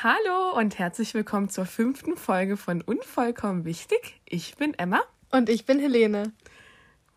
[0.00, 4.20] Hallo und herzlich willkommen zur fünften Folge von Unvollkommen Wichtig.
[4.26, 5.00] Ich bin Emma.
[5.32, 6.32] Und ich bin Helene.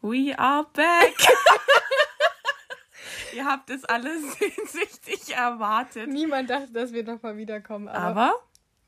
[0.02, 1.14] We are back!
[3.36, 6.10] Ihr habt es alle sehnsüchtig erwartet.
[6.10, 7.88] Niemand dachte, dass wir nochmal wiederkommen.
[7.88, 8.34] Aber, Aber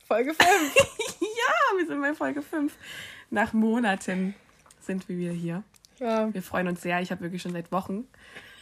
[0.08, 0.40] Folge 5.
[1.20, 2.76] ja, wir sind bei Folge 5.
[3.30, 4.34] Nach Monaten
[4.82, 5.62] sind wir wieder hier.
[6.00, 6.34] ja.
[6.34, 7.00] Wir freuen uns sehr.
[7.02, 8.08] Ich habe wirklich schon seit Wochen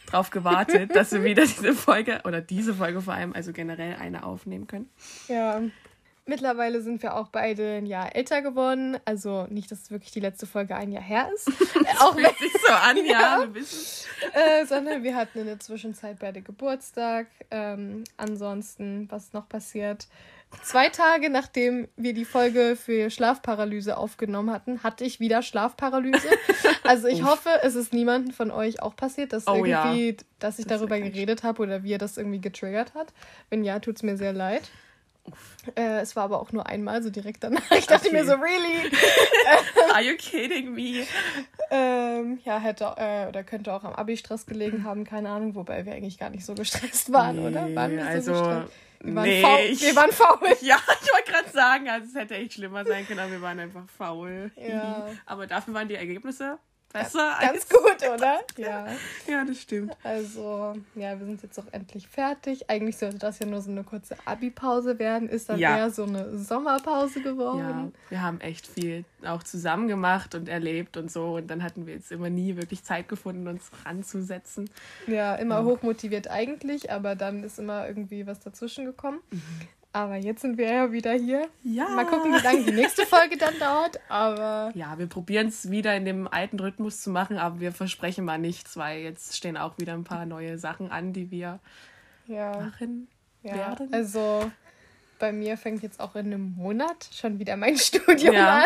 [0.06, 4.24] drauf gewartet, dass wir wieder diese Folge oder diese Folge vor allem, also generell eine
[4.24, 4.90] aufnehmen können.
[5.28, 5.60] ja.
[6.24, 8.96] Mittlerweile sind wir auch beide ein Jahr älter geworden.
[9.04, 11.48] Also nicht, dass wirklich die letzte Folge ein Jahr her ist.
[11.74, 13.48] Äh, auch wenn, sich so an, ja, Ja.
[14.32, 17.26] äh, sondern wir hatten in der Zwischenzeit beide Geburtstag.
[17.50, 20.06] Ähm, ansonsten, was noch passiert?
[20.62, 26.28] Zwei Tage nachdem wir die Folge für Schlafparalyse aufgenommen hatten, hatte ich wieder Schlafparalyse.
[26.84, 29.84] Also ich hoffe, es ist niemandem von euch auch passiert, dass Oh ja.
[29.84, 33.12] irgendwie, dass ich Das darüber geredet habe oder wie er das irgendwie getriggert hat.
[33.50, 34.62] Wenn ja, tut's mir sehr leid.
[35.76, 37.62] Äh, es war aber auch nur einmal, so direkt danach.
[37.70, 38.16] Ich dachte Okay.
[38.16, 38.90] mir so, really?
[39.92, 41.06] Are you kidding me?
[41.70, 45.92] Ähm, ja, hätte äh, oder könnte auch am Abi-Stress gelegen haben, keine Ahnung, wobei wir
[45.92, 47.72] eigentlich gar nicht so gestresst waren, oder?
[47.76, 48.72] Waren wir also, so gestresst?
[49.04, 49.58] Wir waren, nee, faul.
[49.60, 50.38] ich- wir waren faul.
[50.60, 53.58] Ja, ich wollte gerade sagen, also es hätte echt schlimmer sein können, aber wir waren
[53.58, 54.50] einfach faul.
[54.56, 55.08] Ja.
[55.26, 56.58] Aber dafür waren die Ergebnisse
[56.92, 57.68] besser Ganz als.
[57.68, 58.40] gut, oder?
[58.56, 58.86] Ja.
[59.28, 59.96] Ja, das stimmt.
[60.02, 62.68] Also, ja, wir sind jetzt auch endlich fertig.
[62.70, 65.76] Eigentlich sollte das ja nur so eine kurze Abi-Pause werden, ist dann Ja.
[65.76, 67.92] eher so eine Sommerpause Ja, geworden.
[68.08, 71.36] wir haben echt viel auch zusammen gemacht und erlebt und so.
[71.36, 74.68] Und dann hatten wir jetzt immer nie wirklich Zeit gefunden, uns ranzusetzen.
[75.06, 75.64] Ja, immer Ja.
[75.64, 79.20] hochmotiviert eigentlich, aber dann ist immer irgendwie was dazwischen gekommen.
[79.30, 79.40] Mhm.
[79.94, 81.48] Aber jetzt sind wir ja wieder hier.
[81.62, 81.88] Ja.
[81.90, 84.00] Mal gucken, wie lange die nächste Folge dann dauert.
[84.08, 88.24] Aber Ja, wir probieren es wieder in dem alten Rhythmus zu machen, aber wir versprechen
[88.24, 91.58] mal nichts, weil jetzt stehen auch wieder ein paar neue Sachen an, die wir
[92.26, 93.08] ja, machen
[93.42, 93.54] ja.
[93.54, 93.92] werden.
[93.92, 94.50] Also
[95.18, 98.62] bei mir fängt jetzt auch in einem Monat schon wieder mein Studium Ja.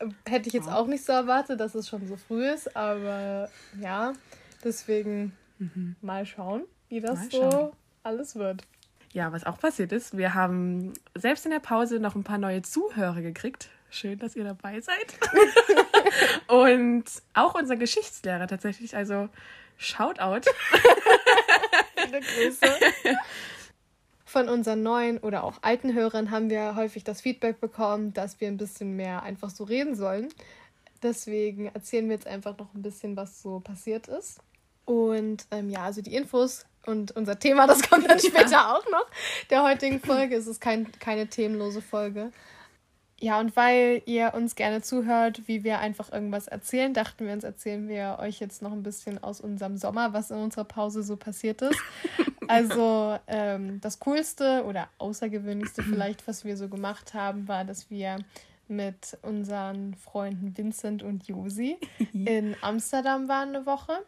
[0.00, 0.08] an.
[0.26, 2.74] Hätte ich jetzt auch nicht so erwartet, dass es schon so früh ist.
[2.74, 3.50] Aber
[3.80, 4.14] ja,
[4.64, 5.36] deswegen
[6.00, 7.24] mal schauen, wie das Mhm.
[7.24, 7.72] Mal so schauen.
[8.02, 8.62] alles wird.
[9.14, 12.62] Ja, was auch passiert ist, wir haben selbst in der Pause noch ein paar neue
[12.62, 13.68] Zuhörer gekriegt.
[13.88, 15.14] Schön, dass ihr dabei seid.
[16.48, 19.28] Und auch unser Geschichtslehrer tatsächlich, also
[19.76, 20.50] Shoutout.
[21.96, 22.66] Viele Grüße.
[24.24, 28.48] Von unseren neuen oder auch alten Hörern haben wir häufig das Feedback bekommen, dass wir
[28.48, 30.28] ein bisschen mehr einfach so reden sollen.
[31.04, 34.40] Deswegen erzählen wir jetzt einfach noch ein bisschen, was so passiert ist.
[34.84, 39.06] Und ähm, ja, also die Infos und unser Thema, das kommt dann später auch noch,
[39.50, 40.36] der heutigen Folge.
[40.36, 42.32] Es ist kein, keine themenlose Folge.
[43.20, 47.44] Ja, und weil ihr uns gerne zuhört, wie wir einfach irgendwas erzählen, dachten wir uns,
[47.44, 51.16] erzählen wir euch jetzt noch ein bisschen aus unserem Sommer, was in unserer Pause so
[51.16, 51.78] passiert ist.
[52.46, 58.18] Also ähm, das Coolste oder Außergewöhnlichste vielleicht, was wir so gemacht haben, war, dass wir
[58.68, 61.78] mit unseren Freunden Vincent und Josi
[62.12, 63.98] in Amsterdam waren eine Woche.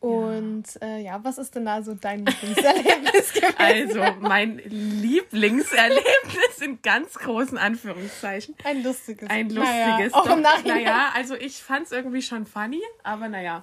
[0.00, 3.54] Und äh, ja, was ist denn da so dein Lieblingserlebnis gewesen?
[3.56, 8.54] Also mein Lieblingserlebnis in ganz großen Anführungszeichen.
[8.64, 9.28] Ein lustiges.
[9.28, 10.14] Ein Naja, lustiges.
[10.14, 10.36] auch doch.
[10.36, 10.84] im Nachhinein.
[10.84, 13.62] Naja, also ich fand es irgendwie schon funny, aber naja.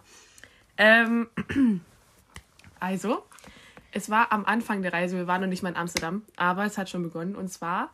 [0.78, 1.30] Ähm,
[2.80, 3.24] also,
[3.92, 6.78] es war am Anfang der Reise, wir waren noch nicht mal in Amsterdam, aber es
[6.78, 7.36] hat schon begonnen.
[7.36, 7.92] Und zwar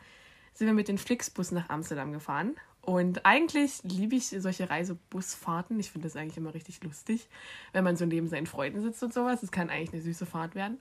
[0.54, 2.56] sind wir mit den Flixbus nach Amsterdam gefahren.
[2.82, 5.80] Und eigentlich liebe ich solche Reisebusfahrten.
[5.80, 7.28] Ich finde das eigentlich immer richtig lustig,
[7.74, 9.44] wenn man so neben seinen Freunden sitzt und sowas.
[9.44, 10.80] Es kann eigentlich eine süße Fahrt werden.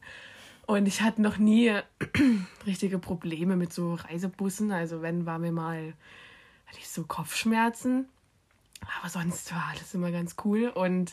[0.67, 1.79] Und ich hatte noch nie
[2.67, 4.73] richtige Probleme mit so Reisebussen.
[4.73, 5.95] Also wenn war mir mal,
[6.67, 8.09] hatte ich so Kopfschmerzen.
[8.99, 10.69] Aber sonst war alles immer ganz cool.
[10.69, 11.13] Und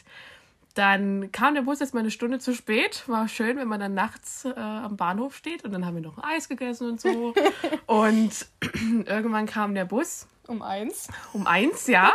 [0.74, 3.04] dann kam der Bus jetzt mal eine Stunde zu spät.
[3.08, 5.66] War schön, wenn man dann nachts äh, am Bahnhof steht.
[5.66, 7.34] Und dann haben wir noch ein Eis gegessen und so.
[7.88, 8.46] und
[9.06, 11.10] irgendwann kam der Bus Um eins.
[11.34, 12.14] um eins, ja.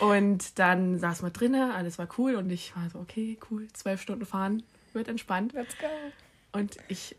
[0.00, 2.36] Und dann saß man drinnen, alles war cool.
[2.36, 4.62] Und ich war so, okay, cool, zwölf Stunden fahren,
[4.92, 5.52] wird entspannt.
[5.52, 5.86] Let's go.
[6.52, 7.16] Und ich,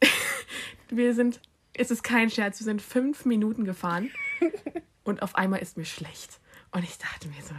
[0.88, 1.40] wir sind,
[1.74, 4.10] es ist kein Scherz, wir sind fünf Minuten gefahren
[5.04, 6.40] und auf einmal ist mir schlecht.
[6.70, 7.54] Und ich dachte mir so,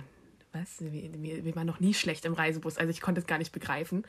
[0.52, 3.38] was, mir, mir, mir war noch nie schlecht im Reisebus, also ich konnte es gar
[3.38, 4.06] nicht begreifen.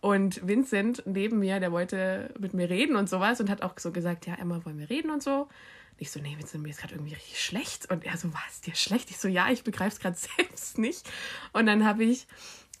[0.00, 3.92] Und Vincent neben mir, der wollte mit mir reden und sowas und hat auch so
[3.92, 5.48] gesagt, ja, Emma, wollen wir reden und so.
[5.98, 7.90] Ich so, nee, Vincent, mir ist gerade irgendwie richtig schlecht.
[7.90, 9.10] Und er so, was, dir schlecht?
[9.10, 11.08] Ich so, ja, ich begreife es gerade selbst nicht.
[11.52, 12.26] Und dann habe ich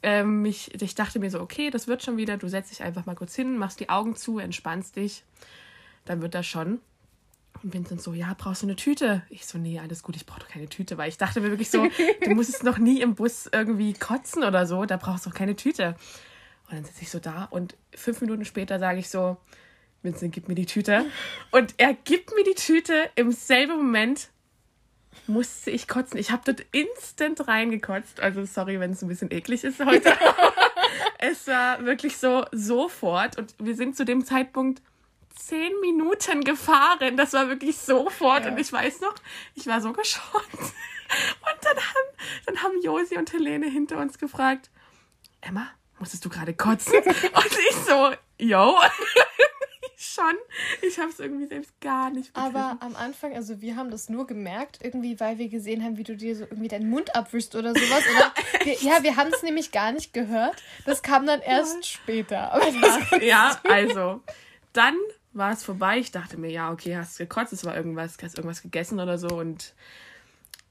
[0.02, 3.06] ähm, mich, ich dachte mir so, okay, das wird schon wieder, du setzt dich einfach
[3.06, 5.24] mal kurz hin, machst die Augen zu, entspannst dich,
[6.04, 6.80] dann wird das schon.
[7.62, 9.22] Und Vincent so, ja, brauchst du eine Tüte?
[9.28, 11.70] Ich so, nee, alles gut, ich brauche doch keine Tüte, weil ich dachte mir wirklich
[11.70, 11.86] so,
[12.24, 15.56] du musstest noch nie im Bus irgendwie kotzen oder so, da brauchst du doch keine
[15.56, 15.96] Tüte.
[16.68, 19.36] Und dann sitze ich so da und fünf Minuten später sage ich so,
[20.02, 21.04] Vincent, gib mir die Tüte.
[21.50, 23.10] Und er gibt mir die Tüte.
[23.16, 24.30] Im selben Moment
[25.26, 26.18] musste ich kotzen.
[26.18, 28.20] Ich habe dort instant reingekotzt.
[28.20, 30.12] Also sorry, wenn es ein bisschen eklig ist heute.
[31.18, 33.38] es war wirklich so sofort.
[33.38, 34.82] Und wir sind zu dem Zeitpunkt
[35.34, 37.16] zehn Minuten gefahren.
[37.16, 38.44] Das war wirklich sofort.
[38.44, 38.50] Ja.
[38.50, 39.14] Und ich weiß noch,
[39.54, 40.54] ich war so geschockt.
[40.54, 42.08] Und dann haben,
[42.46, 44.70] dann haben Josi und Helene hinter uns gefragt,
[45.40, 45.68] Emma,
[45.98, 46.94] musstest du gerade kotzen?
[47.04, 48.78] Und ich so, yo.
[50.02, 50.34] Schon.
[50.80, 52.56] Ich habe es irgendwie selbst gar nicht begriffen.
[52.56, 56.04] Aber am Anfang, also wir haben das nur gemerkt, irgendwie, weil wir gesehen haben, wie
[56.04, 58.02] du dir so irgendwie deinen Mund abwischst oder sowas.
[58.16, 58.32] Oder
[58.64, 60.62] wir, ja, wir haben es nämlich gar nicht gehört.
[60.86, 61.82] Das kam dann erst ja.
[61.82, 62.60] später.
[63.20, 64.22] ja, also
[64.72, 64.96] dann
[65.34, 65.98] war es vorbei.
[65.98, 69.28] Ich dachte mir, ja, okay, hast gekotzt, es war irgendwas, hast irgendwas gegessen oder so
[69.28, 69.74] und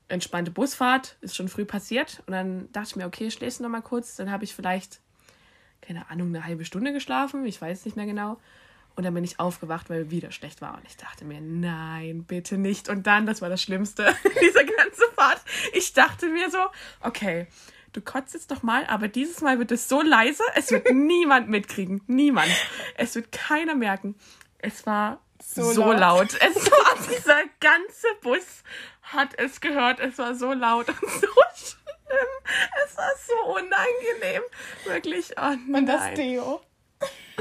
[0.08, 2.24] entspannte Busfahrt ist schon früh passiert.
[2.25, 4.16] Und dann dachte ich mir, okay, schläfst du noch mal kurz.
[4.16, 5.02] Dann habe ich vielleicht,
[5.82, 7.46] keine Ahnung, eine halbe Stunde geschlafen.
[7.46, 8.40] Ich weiß nicht mehr genau.
[9.00, 10.74] Und dann bin ich aufgewacht, weil mir wieder schlecht war.
[10.74, 12.90] Und ich dachte mir, nein, bitte nicht.
[12.90, 15.40] Und dann, das war das Schlimmste, dieser ganze Fahrt.
[15.72, 16.57] Ich dachte mir so,
[17.00, 17.48] okay,
[17.94, 21.48] du kotzt jetzt doch mal, aber dieses Mal wird es so leise, es wird niemand
[21.48, 22.01] mitkriegen.
[22.07, 22.50] Niemand.
[22.96, 24.16] Es wird keiner merken.
[24.57, 26.34] Es war so, so laut.
[26.34, 26.38] laut.
[26.42, 28.63] Es war dieser ganze Bus
[29.01, 30.01] hat es gehört.
[30.01, 32.28] Es war so laut und so schlimm.
[32.86, 34.44] Es war so unangenehm.
[34.84, 35.31] Wirklich.
[35.38, 35.74] Oh nein.
[35.74, 36.60] Und das Deo.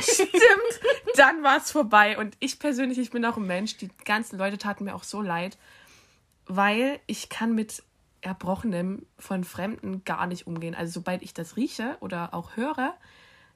[0.01, 0.81] Stimmt.
[1.17, 2.19] Dann war es vorbei.
[2.19, 3.77] Und ich persönlich, ich bin auch ein Mensch.
[3.77, 5.59] Die ganzen Leute taten mir auch so leid,
[6.47, 7.83] weil ich kann mit
[8.21, 10.75] Erbrochenem von Fremden gar nicht umgehen.
[10.75, 12.95] Also sobald ich das rieche oder auch höre,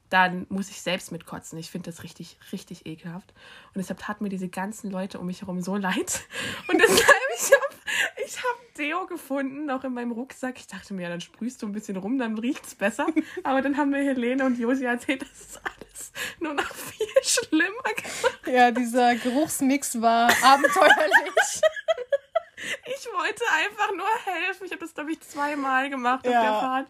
[0.09, 1.59] dann muss ich selbst mitkotzen.
[1.59, 3.33] Ich finde das richtig, richtig ekelhaft.
[3.69, 6.21] Und deshalb taten mir diese ganzen Leute um mich herum so leid.
[6.69, 7.01] Und deshalb,
[7.35, 7.72] ich habe
[8.25, 10.59] ich hab Deo gefunden, auch in meinem Rucksack.
[10.59, 13.07] Ich dachte mir, ja, dann sprühst du ein bisschen rum, dann riecht es besser.
[13.45, 17.83] Aber dann haben mir Helene und Josi erzählt, dass es alles nur noch viel schlimmer
[17.97, 21.61] gemacht Ja, dieser Geruchsmix war abenteuerlich.
[22.87, 24.67] Ich wollte einfach nur helfen.
[24.67, 26.31] Ich habe das, glaube ich, zweimal gemacht ja.
[26.31, 26.89] auf der Fahrt.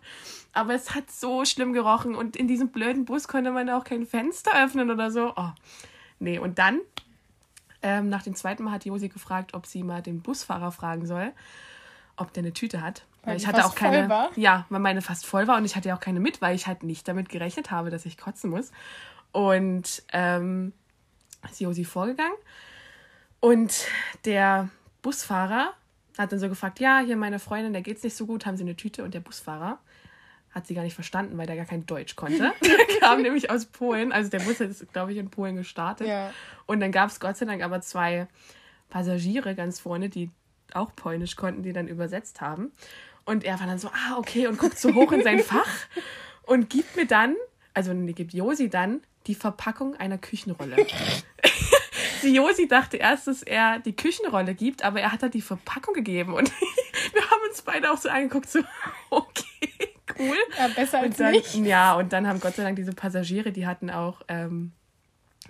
[0.53, 4.06] Aber es hat so schlimm gerochen und in diesem blöden Bus konnte man auch kein
[4.06, 5.32] Fenster öffnen oder so.
[5.35, 5.50] Oh,
[6.19, 6.38] nee.
[6.38, 6.81] Und dann,
[7.82, 11.32] ähm, nach dem zweiten Mal hat Josi gefragt, ob sie mal den Busfahrer fragen soll,
[12.17, 13.05] ob der eine Tüte hat.
[13.23, 14.31] Weil, weil ich hatte auch keine.
[14.37, 16.67] Ja, weil meine fast voll war und ich hatte ja auch keine mit, weil ich
[16.67, 18.73] halt nicht damit gerechnet habe, dass ich kotzen muss.
[19.32, 20.73] Und ähm,
[21.50, 22.37] ist Josi vorgegangen.
[23.40, 23.87] Und
[24.25, 24.69] der
[25.02, 25.73] Busfahrer
[26.19, 28.62] hat dann so gefragt, ja, hier meine Freundin, der geht's nicht so gut, haben sie
[28.62, 29.02] eine Tüte?
[29.02, 29.78] Und der Busfahrer
[30.52, 32.52] hat sie gar nicht verstanden, weil der gar kein Deutsch konnte.
[32.62, 34.12] der kam nämlich aus Polen.
[34.12, 36.06] Also der Bus ist, glaube ich, in Polen gestartet.
[36.06, 36.32] Ja.
[36.66, 38.28] Und dann gab es Gott sei Dank aber zwei
[38.90, 40.31] Passagiere ganz vorne, die
[40.75, 42.72] auch Polnisch konnten, die dann übersetzt haben.
[43.25, 45.69] Und er war dann so, ah, okay, und guckt so hoch in sein Fach
[46.43, 47.37] und gibt mir dann,
[47.72, 50.76] also gibt Josi dann die Verpackung einer Küchenrolle.
[52.22, 55.94] die Josi dachte erst, dass er die Küchenrolle gibt, aber er hat halt die Verpackung
[55.94, 56.34] gegeben.
[56.34, 56.50] Und
[57.12, 58.60] wir haben uns beide auch so angeguckt, so,
[59.10, 60.37] okay cool.
[60.59, 61.55] Ja, besser als dann, nicht.
[61.55, 64.73] Ja, und dann haben Gott sei Dank diese Passagiere, die hatten auch ähm,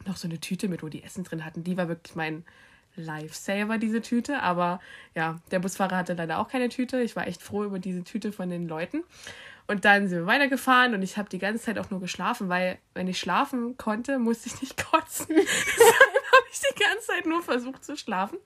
[0.06, 1.64] noch so eine Tüte mit, wo die Essen drin hatten.
[1.64, 2.44] Die war wirklich mein
[2.96, 4.40] Lifesaver, diese Tüte.
[4.40, 4.80] Aber
[5.14, 7.00] ja, der Busfahrer hatte leider auch keine Tüte.
[7.02, 9.04] Ich war echt froh über diese Tüte von den Leuten.
[9.68, 12.78] Und dann sind wir weitergefahren und ich habe die ganze Zeit auch nur geschlafen, weil
[12.94, 15.28] wenn ich schlafen konnte, musste ich nicht kotzen.
[15.28, 18.38] Deshalb habe ich die ganze Zeit nur versucht zu schlafen.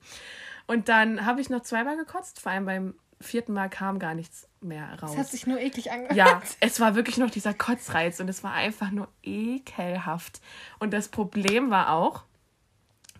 [0.67, 4.47] Und dann habe ich noch zweimal gekotzt, vor allem beim vierten Mal kam gar nichts
[4.61, 5.11] mehr raus.
[5.13, 6.15] Es hat sich nur eklig angehört.
[6.15, 10.41] Ja, es war wirklich noch dieser Kotzreiz und es war einfach nur ekelhaft.
[10.79, 12.23] Und das Problem war auch,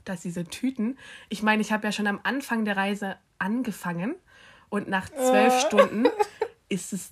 [0.06, 0.98] dass diese Tüten,
[1.30, 4.16] ich meine, ich habe ja schon am Anfang der Reise angefangen
[4.70, 5.60] und nach zwölf äh.
[5.62, 6.06] Stunden
[6.70, 7.12] ist es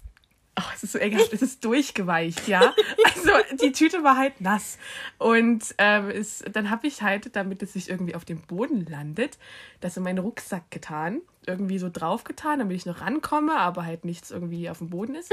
[0.58, 2.74] Oh, es ist so ekelhaft, es ist durchgeweicht, ja.
[3.04, 3.32] Also
[3.62, 4.78] die Tüte war halt nass.
[5.18, 9.38] Und ähm, es, dann habe ich halt, damit es sich irgendwie auf dem Boden landet,
[9.82, 11.22] das in meinen Rucksack getan.
[11.48, 15.32] Irgendwie so draufgetan, damit ich noch rankomme, aber halt nichts irgendwie auf dem Boden ist.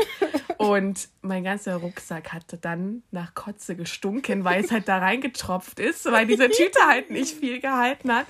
[0.58, 6.04] Und mein ganzer Rucksack hatte dann nach Kotze gestunken, weil es halt da reingetropft ist,
[6.06, 8.26] weil diese Tüte halt nicht viel gehalten hat.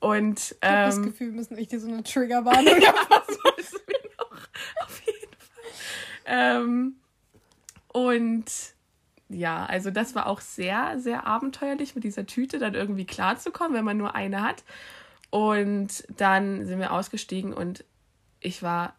[0.00, 3.28] Und ähm, ich habe das Gefühl, müssen ich dir so eine Triggerwarnung ja, was
[4.84, 5.17] auf jeden
[6.28, 6.96] ähm,
[7.88, 8.44] und
[9.30, 13.84] ja, also das war auch sehr, sehr abenteuerlich, mit dieser Tüte dann irgendwie klarzukommen, wenn
[13.84, 14.64] man nur eine hat.
[15.30, 17.84] Und dann sind wir ausgestiegen und
[18.40, 18.94] ich war,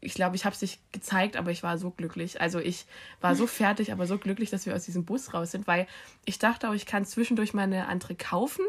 [0.00, 2.40] ich glaube, ich habe es nicht gezeigt, aber ich war so glücklich.
[2.40, 2.86] Also ich
[3.20, 5.86] war so fertig, aber so glücklich, dass wir aus diesem Bus raus sind, weil
[6.24, 8.64] ich dachte auch, ich kann zwischendurch mal eine andere kaufen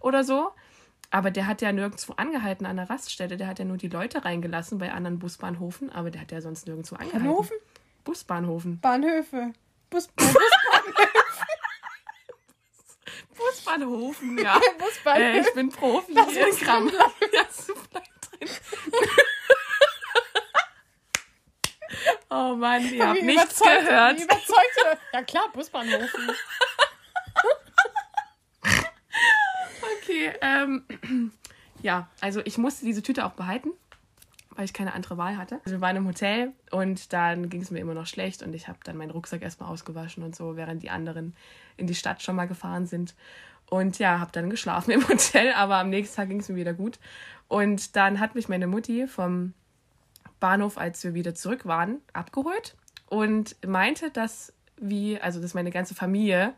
[0.00, 0.50] oder so.
[1.10, 3.36] Aber der hat ja nirgendwo angehalten an der Raststätte.
[3.38, 6.66] Der hat ja nur die Leute reingelassen bei anderen Busbahnhofen, aber der hat ja sonst
[6.66, 7.24] nirgendwo angehalten.
[7.26, 7.56] Bahnhofen?
[8.04, 8.80] Busbahnhofen.
[8.80, 9.52] Bahnhöfe.
[9.90, 11.08] Bus Busbahnhöfe.
[13.36, 14.60] Busbahnhofen, ja.
[14.78, 15.34] Busbahnhofen.
[15.34, 16.14] Äh, ich bin Profi.
[16.14, 16.90] Das ist Gramm.
[17.32, 18.02] Ja, super
[18.38, 18.48] drin.
[22.30, 24.18] oh Mann, ihr habt nichts gehört.
[24.18, 26.30] Wie überzeugt Ja klar, Busbahnhofen.
[29.82, 30.82] okay, ähm,
[31.82, 33.70] ja, also ich musste diese Tüte auch behalten
[34.58, 35.60] weil ich keine andere Wahl hatte.
[35.64, 38.66] Also wir waren im Hotel und dann ging es mir immer noch schlecht und ich
[38.66, 41.36] habe dann meinen Rucksack erstmal ausgewaschen und so, während die anderen
[41.76, 43.14] in die Stadt schon mal gefahren sind.
[43.70, 46.74] Und ja, habe dann geschlafen im Hotel, aber am nächsten Tag ging es mir wieder
[46.74, 46.98] gut.
[47.46, 49.54] Und dann hat mich meine Mutti vom
[50.40, 52.74] Bahnhof, als wir wieder zurück waren, abgeholt
[53.06, 56.52] und meinte, dass wie, also dass meine ganze Familie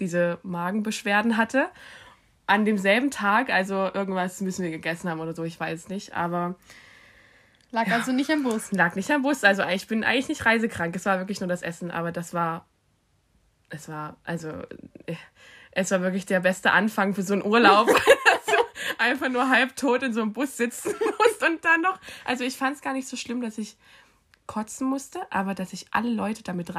[0.00, 1.68] diese Magenbeschwerden hatte.
[2.46, 6.56] An demselben Tag, also irgendwas müssen wir gegessen haben oder so, ich weiß nicht, aber
[7.74, 7.96] Lag ja.
[7.96, 8.70] also nicht am Bus.
[8.70, 9.42] Lag nicht am Bus.
[9.42, 10.94] Also ich bin eigentlich nicht reisekrank.
[10.94, 12.66] Es war wirklich nur das Essen, aber das war.
[13.68, 14.48] Es war, also.
[15.06, 15.16] Äh,
[15.72, 17.88] es war wirklich der beste Anfang für so einen Urlaub.
[18.98, 21.98] einfach nur halbtot in so einem Bus sitzen musst und dann noch.
[22.24, 23.76] Also ich fand es gar nicht so schlimm, dass ich
[24.46, 26.76] kotzen musste, aber dass ich alle Leute damit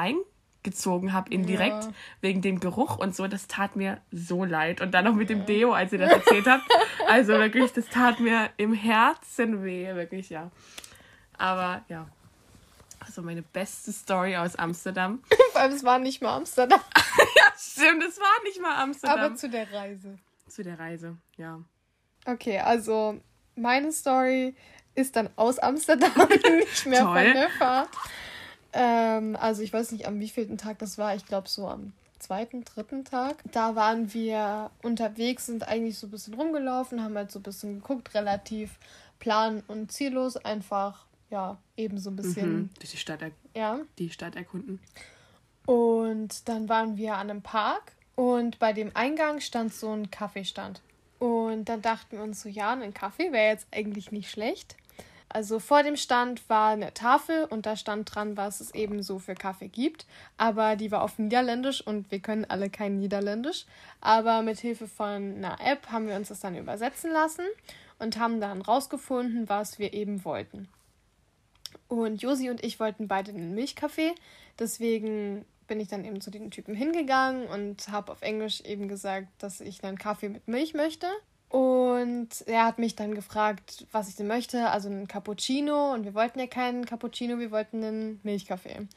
[0.65, 1.93] reingezogen habe, indirekt, ja.
[2.21, 4.81] wegen dem Geruch und so, das tat mir so leid.
[4.81, 6.63] Und dann noch mit dem Deo, als ihr das erzählt habt.
[7.07, 10.51] Also wirklich, das tat mir im Herzen weh, wirklich, ja.
[11.37, 12.07] Aber ja.
[12.99, 15.21] Also meine beste Story aus Amsterdam.
[15.51, 16.79] Vor allem, es war nicht mal Amsterdam.
[17.35, 19.19] ja, stimmt, es war nicht mal Amsterdam.
[19.19, 20.17] Aber zu der Reise.
[20.47, 21.59] Zu der Reise, ja.
[22.25, 23.19] Okay, also
[23.55, 24.55] meine Story
[24.95, 27.23] ist dann aus Amsterdam, nicht mehr Toll.
[27.23, 27.89] von der Fahrt.
[28.75, 31.15] Ähm, also ich weiß nicht, am wievielten Tag das war.
[31.15, 33.41] Ich glaube so am zweiten, dritten Tag.
[33.51, 37.75] Da waren wir unterwegs, sind eigentlich so ein bisschen rumgelaufen, haben halt so ein bisschen
[37.75, 38.77] geguckt, relativ
[39.19, 42.53] plan- und ziellos, einfach ja, eben so ein bisschen.
[42.53, 43.19] Mhm, durch die Stadt,
[43.55, 43.79] ja.
[43.97, 44.79] die Stadt erkunden.
[45.65, 50.81] Und dann waren wir an einem Park und bei dem Eingang stand so ein Kaffeestand.
[51.17, 54.75] Und dann dachten wir uns so, ja, ein Kaffee wäre jetzt eigentlich nicht schlecht.
[55.35, 59.19] Also vor dem Stand war eine Tafel und da stand dran, was es eben so
[59.19, 60.05] für Kaffee gibt.
[60.37, 63.65] Aber die war auf Niederländisch und wir können alle kein Niederländisch.
[63.99, 67.43] Aber mit Hilfe von einer App haben wir uns das dann übersetzen lassen
[67.99, 70.69] und haben dann rausgefunden, was wir eben wollten.
[71.89, 74.15] Und Josi und ich wollten beide einen Milchkaffee.
[74.57, 79.27] Deswegen bin ich dann eben zu den Typen hingegangen und habe auf Englisch eben gesagt,
[79.39, 81.07] dass ich einen Kaffee mit Milch möchte.
[81.55, 84.69] Und er hat mich dann gefragt, was ich denn möchte.
[84.69, 85.93] Also einen Cappuccino.
[85.93, 88.87] Und wir wollten ja keinen Cappuccino, wir wollten einen Milchkaffee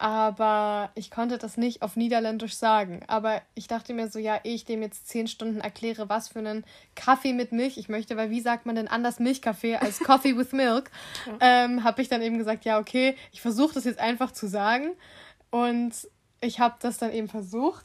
[0.00, 3.02] aber ich konnte das nicht auf Niederländisch sagen.
[3.06, 6.38] Aber ich dachte mir so, ja, ehe ich dem jetzt zehn Stunden erkläre, was für
[6.38, 6.64] einen
[6.94, 10.52] Kaffee mit Milch ich möchte, weil wie sagt man denn anders Milchkaffee als Coffee with
[10.52, 10.90] Milk,
[11.40, 14.92] ähm, habe ich dann eben gesagt, ja, okay, ich versuche das jetzt einfach zu sagen.
[15.50, 15.92] Und
[16.40, 17.84] ich habe das dann eben versucht.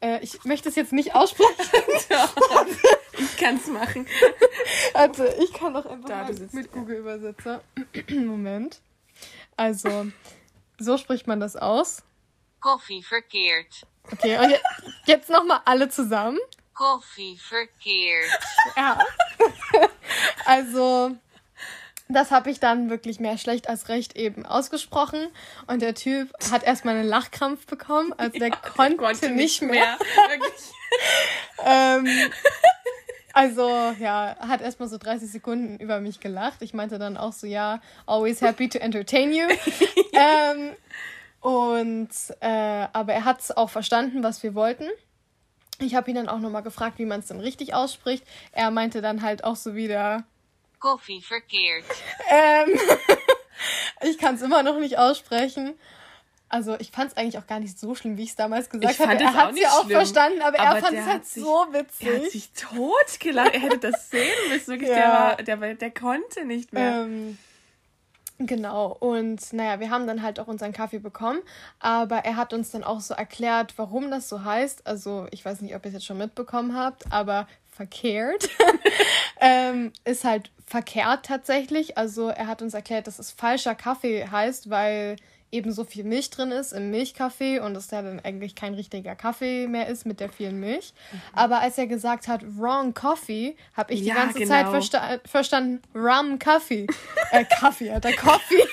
[0.00, 1.48] Äh, ich möchte es jetzt nicht aussprechen.
[3.18, 4.06] ich kann es machen.
[4.94, 7.60] Also, ich kann doch einfach da, mal mit Google-Übersetzer.
[8.10, 8.80] Moment.
[9.56, 10.06] Also,
[10.78, 12.02] so spricht man das aus.
[12.60, 13.86] Koffie verkehrt.
[14.10, 14.54] Okay, und
[15.06, 16.38] jetzt nochmal alle zusammen.
[16.74, 18.38] Koffie verkehrt.
[18.76, 18.98] Ja.
[20.44, 21.16] also,
[22.08, 25.28] das habe ich dann wirklich mehr schlecht als recht eben ausgesprochen.
[25.66, 28.12] Und der Typ hat erstmal einen Lachkrampf bekommen.
[28.16, 29.70] Also der ja, konnte, konnte, nicht mehr.
[29.70, 29.98] mehr.
[31.64, 32.32] ähm,
[33.36, 36.62] also, ja, hat erstmal so 30 Sekunden über mich gelacht.
[36.62, 39.46] Ich meinte dann auch so, ja, always happy to entertain you.
[40.14, 40.74] ähm,
[41.40, 42.08] und,
[42.40, 44.86] äh, aber er hat es auch verstanden, was wir wollten.
[45.78, 48.24] Ich habe ihn dann auch nochmal gefragt, wie man es denn richtig ausspricht.
[48.52, 50.24] Er meinte dann halt auch so wieder.
[50.78, 51.84] Coffee verkehrt.
[52.30, 52.80] Ähm,
[54.08, 55.74] ich kann es immer noch nicht aussprechen.
[56.48, 59.00] Also ich fand es eigentlich auch gar nicht so schlimm, wie ich es damals gesagt
[59.00, 59.12] habe.
[59.18, 61.66] Er hat es ja auch schlimm, verstanden, aber, aber er fand es halt sich, so
[61.70, 62.06] witzig.
[62.06, 63.54] Er hat sich totgelacht.
[63.54, 64.66] er hätte das sehen müssen.
[64.68, 65.34] Wirklich, ja.
[65.34, 67.02] der, war, der, der konnte nicht mehr.
[67.02, 67.36] Ähm,
[68.38, 68.96] genau.
[69.00, 71.40] Und naja, wir haben dann halt auch unseren Kaffee bekommen.
[71.80, 74.86] Aber er hat uns dann auch so erklärt, warum das so heißt.
[74.86, 78.48] Also ich weiß nicht, ob ihr es jetzt schon mitbekommen habt, aber verkehrt
[79.40, 81.98] ähm, ist halt verkehrt tatsächlich.
[81.98, 85.16] Also er hat uns erklärt, dass es falscher Kaffee heißt, weil
[85.52, 89.66] eben so viel Milch drin ist im Milchkaffee und es dann eigentlich kein richtiger Kaffee
[89.68, 90.92] mehr ist mit der vielen Milch.
[91.12, 91.20] Mhm.
[91.32, 94.50] Aber als er gesagt hat, wrong coffee, habe ich ja, die ganze genau.
[94.50, 96.86] Zeit versta verstanden, rum coffee.
[97.30, 98.64] äh, Kaffee, der Coffee.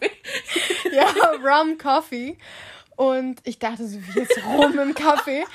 [0.92, 1.06] ja,
[1.42, 2.36] rum coffee.
[3.00, 5.46] Und ich dachte so, wie jetzt rum im Kaffee.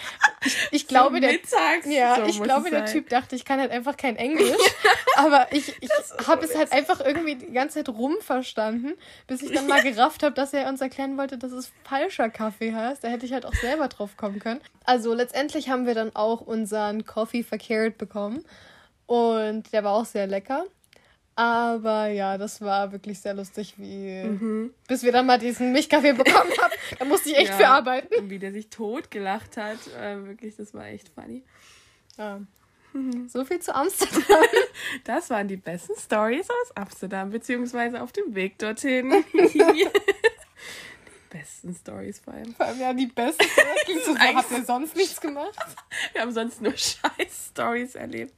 [0.44, 2.86] Ich, ich glaube, der, mittags, ja, so ich glaube, der.
[2.86, 4.58] Typ dachte, ich kann halt einfach kein Englisch.
[5.16, 5.92] aber ich, ich
[6.26, 8.94] habe es halt einfach irgendwie die ganze Zeit rum verstanden,
[9.28, 12.74] bis ich dann mal gerafft habe, dass er uns erklären wollte, dass es falscher Kaffee
[12.74, 13.04] heißt.
[13.04, 14.60] Da hätte ich halt auch selber drauf kommen können.
[14.84, 18.44] Also letztendlich haben wir dann auch unseren Coffee verkehrt bekommen.
[19.06, 20.66] Und der war auch sehr lecker.
[21.38, 24.74] Aber ja, das war wirklich sehr lustig, wie Mhm.
[24.88, 26.74] bis wir dann mal diesen Milchkaffee bekommen haben.
[26.98, 28.16] Da musste ich echt Ja, für arbeiten.
[28.16, 29.80] Und wie der sich tot gelacht hat.
[30.00, 31.44] Äh, wirklich, das war echt funny.
[32.18, 32.40] Ja.
[32.94, 33.28] Mhm.
[33.28, 34.22] So viel zu Amsterdam.
[35.04, 39.10] Das waren die besten Stories aus Amsterdam, beziehungsweise auf dem Weg dorthin.
[39.34, 39.88] die
[41.30, 42.54] besten Stories vor allem.
[42.56, 43.46] Vor allem ja die besten.
[43.86, 45.58] Klingt so, so, habt ihr sonst nichts gemacht?
[46.14, 48.34] Wir haben sonst nur scheiß Stories erlebt.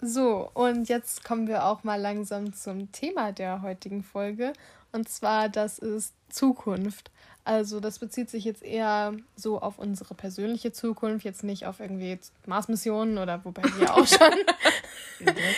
[0.00, 4.52] So, und jetzt kommen wir auch mal langsam zum Thema der heutigen Folge.
[4.92, 7.10] Und zwar, das ist Zukunft.
[7.44, 12.18] Also, das bezieht sich jetzt eher so auf unsere persönliche Zukunft, jetzt nicht auf irgendwie
[12.46, 14.32] Mars-Missionen oder wobei wir auch schon.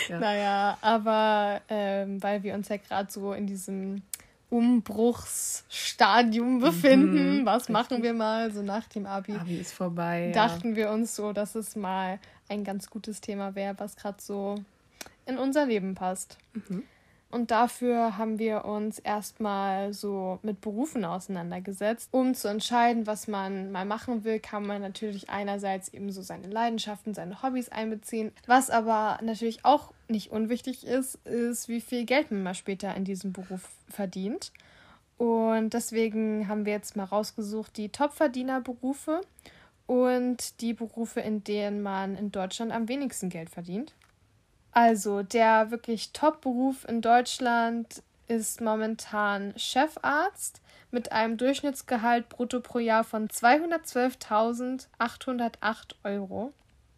[0.08, 0.20] Ja.
[0.20, 4.02] naja, aber ähm, weil wir uns ja gerade so in diesem
[4.50, 8.02] Umbruchsstadium befinden, Mhm, was machen richtig.
[8.04, 9.34] wir mal so nach dem Abi?
[9.34, 10.26] Abi ist vorbei.
[10.28, 10.32] ja.
[10.32, 12.18] dachten wir uns so, dass es mal
[12.50, 14.56] ein ganz gutes Thema wäre, was gerade so
[15.26, 16.38] in unser Leben passt.
[16.52, 16.84] Mhm.
[17.30, 22.08] Und dafür haben wir uns erstmal so mit Berufen auseinandergesetzt.
[22.10, 26.48] Um zu entscheiden, was man mal machen will, kann man natürlich einerseits eben so seine
[26.48, 28.32] Leidenschaften, seine Hobbys einbeziehen.
[28.46, 33.04] Was aber natürlich auch nicht unwichtig ist, ist, wie viel Geld man mal später in
[33.04, 34.50] diesem Beruf verdient.
[35.16, 39.20] Und deswegen haben wir jetzt mal rausgesucht die Topverdienerberufe
[39.90, 43.92] und die Berufe, in denen man in Deutschland am wenigsten Geld verdient.
[44.70, 50.60] Also der wirklich Top-Beruf in Deutschland ist momentan Chefarzt
[50.92, 54.86] mit einem Durchschnittsgehalt brutto pro Jahr von 212.808
[56.04, 56.52] Euro.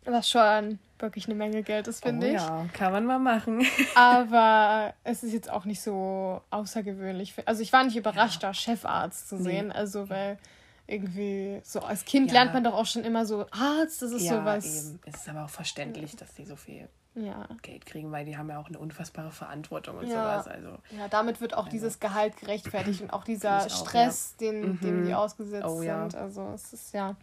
[0.04, 2.34] Was schon wirklich eine Menge Geld ist, finde oh, ich.
[2.34, 3.64] ja, kann man mal machen.
[3.94, 7.32] Aber es ist jetzt auch nicht so außergewöhnlich.
[7.46, 9.44] Also ich war nicht überrascht, da Chefarzt zu Nee.
[9.44, 9.72] sehen.
[9.72, 10.36] Also weil
[10.86, 12.38] irgendwie so als Kind Ja.
[12.40, 14.64] lernt man doch auch schon immer so Arzt, das ist ja, sowas.
[14.64, 15.00] eben.
[15.06, 17.46] Es ist aber auch verständlich, dass die so viel Ja.
[17.62, 20.22] Geld kriegen, weil die haben ja auch eine unfassbare Verantwortung und Ja.
[20.42, 20.48] sowas.
[20.48, 25.00] Also, Ja, damit wird auch dieses Gehalt gerechtfertigt und auch dieser auch, Stress, den, dem
[25.02, 25.04] Mhm.
[25.06, 26.00] die ausgesetzt Oh, ja.
[26.08, 26.14] sind.
[26.20, 27.16] Also es ist ja.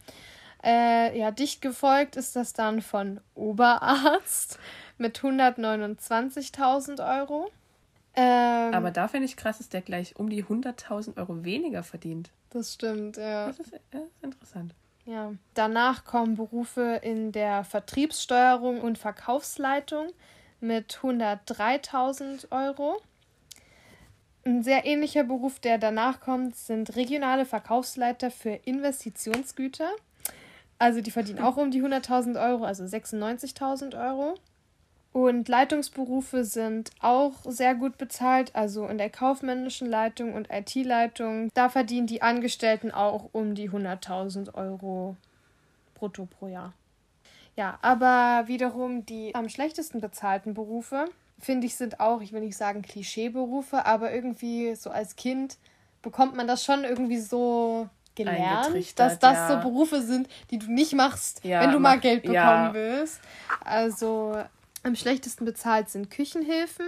[0.62, 4.58] Äh, ja, dicht gefolgt ist das dann von Oberarzt
[4.98, 7.50] mit 129.000 Euro.
[8.22, 12.30] Ähm, aber da finde ich krass, dass der gleich um die 100.000 Euro weniger verdient.
[12.50, 13.46] das stimmt, ja.
[13.46, 14.74] Das ist, ja, ist interessant.
[15.06, 20.08] Ja, danach kommen Berufe in der Vertriebssteuerung und Verkaufsleitung
[20.60, 23.00] mit 103.000 Euro.
[24.44, 29.90] Ein sehr ähnlicher Beruf, der danach kommt, sind regionale Verkaufsleiter für Investitionsgüter.
[30.78, 34.34] Also die verdienen auch um die 100.000 Euro, also 96.000 Euro.
[35.12, 41.50] Und Leitungsberufe sind auch sehr gut bezahlt, also in der kaufmännischen Leitung und IT-Leitung.
[41.54, 45.16] Da verdienen die Angestellten auch um die 100.000 Euro
[45.94, 46.74] brutto pro Jahr.
[47.56, 51.06] Ja, aber wiederum die am schlechtesten bezahlten Berufe,
[51.40, 55.58] finde ich, sind auch, ich will nicht sagen Klischeeberufe, aber irgendwie so als Kind
[56.02, 59.48] bekommt man das schon irgendwie so gelernt, dass das ja.
[59.48, 62.74] so Berufe sind, die du nicht machst, Ja, wenn du mal mach- Geld bekommen ja.
[62.74, 63.20] willst.
[63.64, 64.36] Also
[64.82, 66.86] am schlechtesten bezahlt sind Küchenhilfen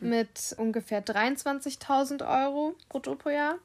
[0.00, 3.56] mit ungefähr 23.000 Euro brutto pro Jahr.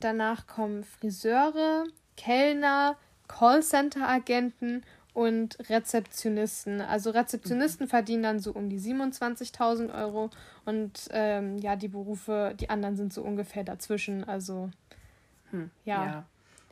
[0.00, 1.84] Danach kommen Friseure,
[2.16, 2.96] Kellner,
[3.28, 6.80] Callcenter-Agenten und Rezeptionisten.
[6.80, 10.30] Also Rezeptionisten verdienen dann so um die 27.000 Euro
[10.64, 14.24] und ähm, ja, die Berufe, die anderen sind so ungefähr dazwischen.
[14.24, 14.70] Also
[15.50, 16.04] Hm, Ja.
[16.04, 16.26] ja.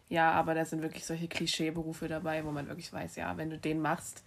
[0.08, 3.56] Ja, aber da sind wirklich solche Klischeeberufe dabei, wo man wirklich weiß, ja, wenn du
[3.56, 4.22] den machst,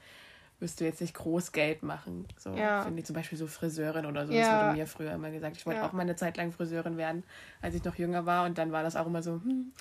[0.59, 2.27] wirst du jetzt nicht groß Geld machen.
[2.37, 2.83] So Ja.
[2.83, 4.33] finde ich zum Beispiel so Friseurin oder so.
[4.33, 4.41] Ja.
[4.59, 5.57] Das wurde mir früher immer gesagt.
[5.57, 5.87] Ich wollte Ja.
[5.87, 7.23] auch mal eine Zeit lang Friseurin werden,
[7.61, 8.45] als ich noch jünger war.
[8.45, 9.73] Und dann war das auch immer so, hm,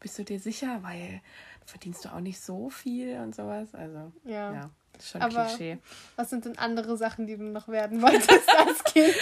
[0.00, 0.80] bist du dir sicher?
[0.82, 1.20] Weil
[1.64, 3.74] verdienst du auch nicht so viel und sowas.
[3.74, 4.52] Also, ja.
[4.52, 5.78] ja, das ist schon Aber- Klischee.
[6.16, 9.14] Was sind denn andere Sachen, die du noch werden wolltest als Kind?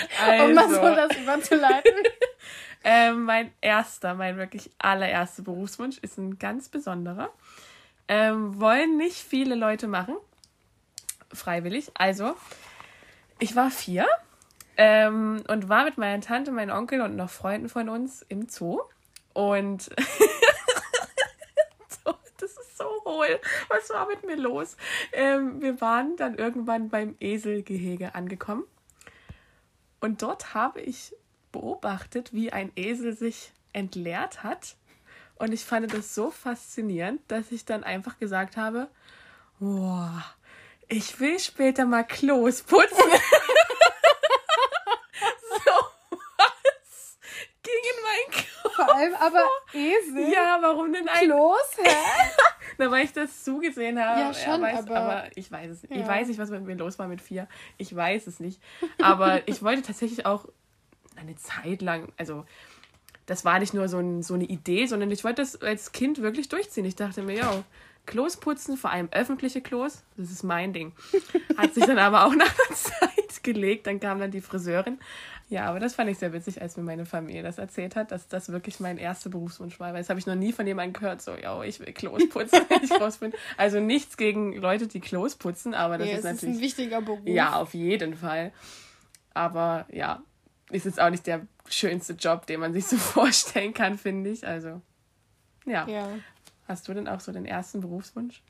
[0.42, 0.94] Um mal so Also.
[1.08, 1.92] das überzuleiten.
[2.86, 7.30] Ähm, mein erster, mein wirklich allererster Berufswunsch ist ein ganz besonderer.
[8.08, 10.14] Ähm, wollen nicht viele Leute machen.
[11.34, 11.90] Freiwillig.
[11.94, 12.34] Also,
[13.38, 14.06] ich war vier
[14.76, 18.80] ähm, und war mit meiner Tante, meinem Onkel und noch Freunden von uns im Zoo.
[19.32, 19.90] Und
[22.38, 23.40] das ist so hohl.
[23.68, 24.76] Was war mit mir los?
[25.12, 28.64] Ähm, wir waren dann irgendwann beim Eselgehege angekommen.
[30.00, 31.14] Und dort habe ich
[31.50, 34.76] beobachtet, wie ein Esel sich entleert hat
[35.36, 38.88] Und ich fand das so faszinierend, dass ich dann einfach gesagt habe,
[39.58, 40.24] boah,
[40.96, 42.96] ich will später mal Klos putzen.
[45.50, 45.72] so
[46.36, 47.18] was
[47.62, 48.74] ging in mein Kopf.
[48.76, 50.32] Vor allem aber Esel.
[50.32, 51.30] Ja, warum denn eigentlich?
[51.30, 51.96] Klos, hä?
[52.78, 54.20] Na, weil ich das zugesehen habe.
[54.20, 55.92] Ja, schon, weiß, aber- aber, ich weiß es nicht.
[55.92, 56.08] Ich Ja.
[56.08, 57.46] weiß nicht, was mit mir los war mit vier.
[57.76, 58.60] Ich weiß es nicht.
[59.00, 60.46] Aber ich wollte tatsächlich auch
[61.16, 62.44] eine Zeit lang, also
[63.26, 66.20] das war nicht nur so, ein, so eine Idee, sondern ich wollte das als Kind
[66.20, 66.84] wirklich durchziehen.
[66.84, 67.62] Ich dachte mir, ja,
[68.06, 70.92] Klos putzen, vor allem öffentliche Klos, das ist mein Ding.
[71.56, 73.86] Hat sich dann aber auch nach einer Zeit gelegt.
[73.86, 74.98] Dann kam dann die Friseurin.
[75.48, 78.28] Ja, aber das fand ich sehr witzig, als mir meine Familie das erzählt hat, dass
[78.28, 79.92] das wirklich mein erster Berufswunsch war.
[79.92, 82.60] Weil das habe ich noch nie von jemandem gehört, so, ja, ich will Klos putzen,
[82.68, 83.32] wenn ich groß bin.
[83.56, 86.60] Also nichts gegen Leute, die Klos putzen, aber das Nee, ist es ist ein natürlich.
[86.62, 87.20] wichtiger Beruf.
[87.26, 88.52] Ja, auf jeden Fall.
[89.34, 90.22] Aber ja,
[90.70, 94.46] ist jetzt auch nicht der schönste Job, den man sich so vorstellen kann, finde ich.
[94.46, 94.80] Also,
[95.66, 95.86] ja.
[95.88, 96.08] Ja.
[96.66, 98.42] Hast du denn auch so den ersten Berufswunsch?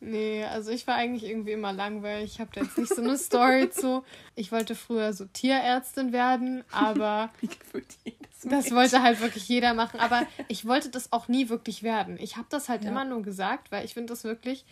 [0.00, 2.32] Nee, also ich war eigentlich irgendwie immer langweilig.
[2.34, 4.02] Ich habe da jetzt nicht so eine Story zu.
[4.34, 9.72] Ich wollte früher so Tierärztin werden, aber Wie gefühlt jedes das wollte halt wirklich jeder
[9.72, 10.00] machen.
[10.00, 12.16] Aber ich wollte das auch nie wirklich werden.
[12.20, 12.90] Ich habe das halt Ja.
[12.90, 14.64] immer nur gesagt, weil ich finde das wirklich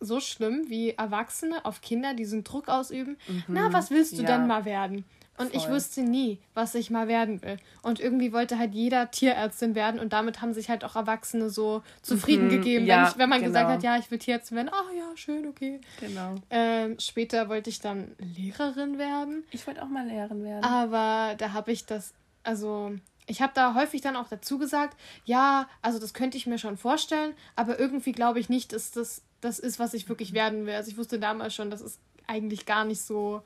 [0.00, 3.16] so schlimm, wie Erwachsene auf Kinder diesen Druck ausüben.
[3.48, 4.28] Na, was willst du Mhm.
[4.28, 4.36] Ja.
[4.36, 5.04] denn mal werden?
[5.38, 5.74] Und ich Voll.
[5.76, 7.56] wusste nie, was ich mal werden will.
[7.82, 11.82] Und irgendwie wollte halt jeder Tierärztin werden und damit haben sich halt auch Erwachsene so
[12.02, 12.86] zufrieden Mhm, gegeben.
[12.86, 13.76] ja, wenn, ich, wenn man gesagt genau.
[13.76, 15.80] hat, ja, ich will Tierärztin werden, ach ja, schön, okay.
[16.00, 16.34] Genau.
[16.50, 20.64] Ähm, später wollte ich dann Lehrerin werden, Ich wollte auch mal Lehrerin werden.
[20.64, 22.92] aber da habe ich das, also
[23.26, 26.76] ich habe da häufig dann auch dazu gesagt, ja, also das könnte ich mir schon
[26.76, 30.74] vorstellen, aber irgendwie glaube ich nicht, dass das das ist, was ich wirklich werden will.
[30.74, 33.42] Also ich wusste damals schon, dass es eigentlich gar nicht so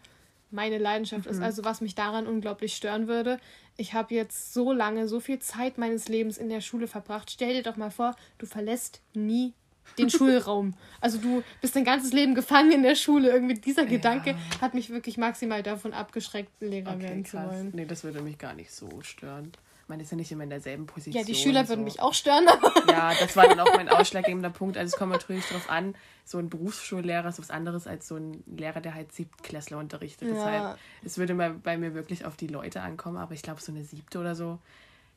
[0.52, 1.40] meine Leidenschaft ist.
[1.40, 3.38] Also was mich daran unglaublich stören würde.
[3.76, 7.30] Ich habe jetzt so lange, so viel Zeit meines Lebens in der Schule verbracht.
[7.30, 9.54] Stell dir doch mal vor, du verlässt nie
[9.98, 10.74] den Schulraum.
[11.00, 13.30] Also du bist dein ganzes Leben gefangen in der Schule.
[13.30, 17.50] Irgendwie dieser Gedanke hat mich wirklich maximal davon abgeschreckt, Lehrer Okay, werden zu krass.
[17.52, 17.70] wollen.
[17.74, 19.52] Nee, das würde mich gar nicht so stören.
[19.92, 21.20] Man ist ja nicht immer in derselben Position.
[21.20, 21.68] Ja, die Schüler so.
[21.68, 24.78] würden mich auch stören, aber Ja, das war dann auch mein ausschlaggebender Punkt.
[24.78, 28.42] Also es kommt natürlich darauf an, so ein Berufsschullehrer ist was anderes als so ein
[28.46, 30.28] Lehrer, der halt Siebtklässler unterrichtet.
[30.28, 30.34] Ja.
[30.34, 33.70] Deshalb, es würde mal bei mir wirklich auf die Leute ankommen, aber ich glaube, so
[33.70, 34.60] eine siebte oder so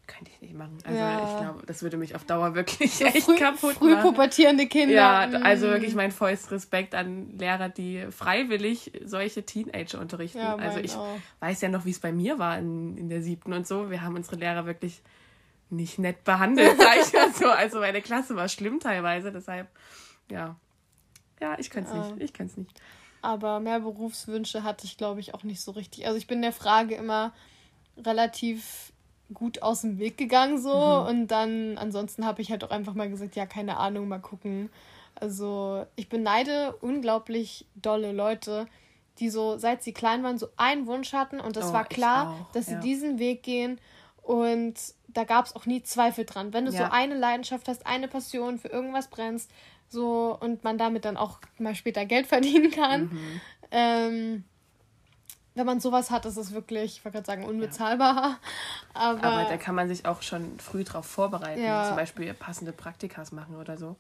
[0.08, 0.78] könnte ich nicht machen.
[0.86, 1.30] Also Ja.
[1.32, 4.04] ich glaube, das würde mich auf Dauer wirklich echt früh, kaputt früh machen.
[4.04, 4.94] pubertierende Kinder.
[4.96, 5.44] Ja, mm.
[5.44, 10.38] also wirklich mein vollster Respekt an Lehrer, die freiwillig solche Teenager unterrichten.
[10.40, 11.18] Ja, also ich auch.
[11.40, 13.90] weiß ja noch, wie es bei mir war in, in der siebten und so.
[13.90, 15.02] Wir haben unsere Lehrer wirklich
[15.70, 17.50] nicht nett behandelt, sag ich mal so.
[17.50, 19.68] Also meine Klasse war schlimm teilweise, deshalb,
[20.30, 20.56] ja.
[21.42, 21.98] Ja, ich kann es Ja.
[22.12, 22.22] nicht.
[22.22, 22.80] Ich kann es nicht.
[23.22, 26.06] Aber mehr Berufswünsche hatte ich, glaube ich, auch nicht so richtig.
[26.06, 27.34] Also ich bin der Frage immer
[27.98, 28.92] relativ
[29.34, 31.08] gut aus dem Weg gegangen so Mhm.
[31.08, 34.70] und dann ansonsten habe ich halt auch einfach mal gesagt, ja, keine Ahnung, mal gucken.
[35.16, 38.68] Also ich beneide unglaublich dolle Leute,
[39.20, 42.28] die so, seit sie klein waren, so einen Wunsch hatten und das Oh, war klar,
[42.30, 42.80] auch, dass sie ja.
[42.82, 43.80] diesen Weg gehen
[44.22, 44.74] und
[45.08, 46.52] da gab es auch nie Zweifel dran.
[46.54, 46.92] Wenn du so Ja.
[46.92, 49.50] eine Leidenschaft hast, eine Passion für irgendwas brennst,
[49.88, 53.42] so und man damit dann auch mal später Geld verdienen kann, Mhm.
[53.72, 54.44] ähm,
[55.56, 58.38] wenn man sowas hat, ist es wirklich, ich wollte gerade sagen, unbezahlbar.
[58.94, 61.62] Aber, Aber da kann man sich auch schon früh drauf vorbereiten.
[61.64, 61.88] Ja.
[61.88, 63.96] Zum Beispiel passende Praktikas machen oder so.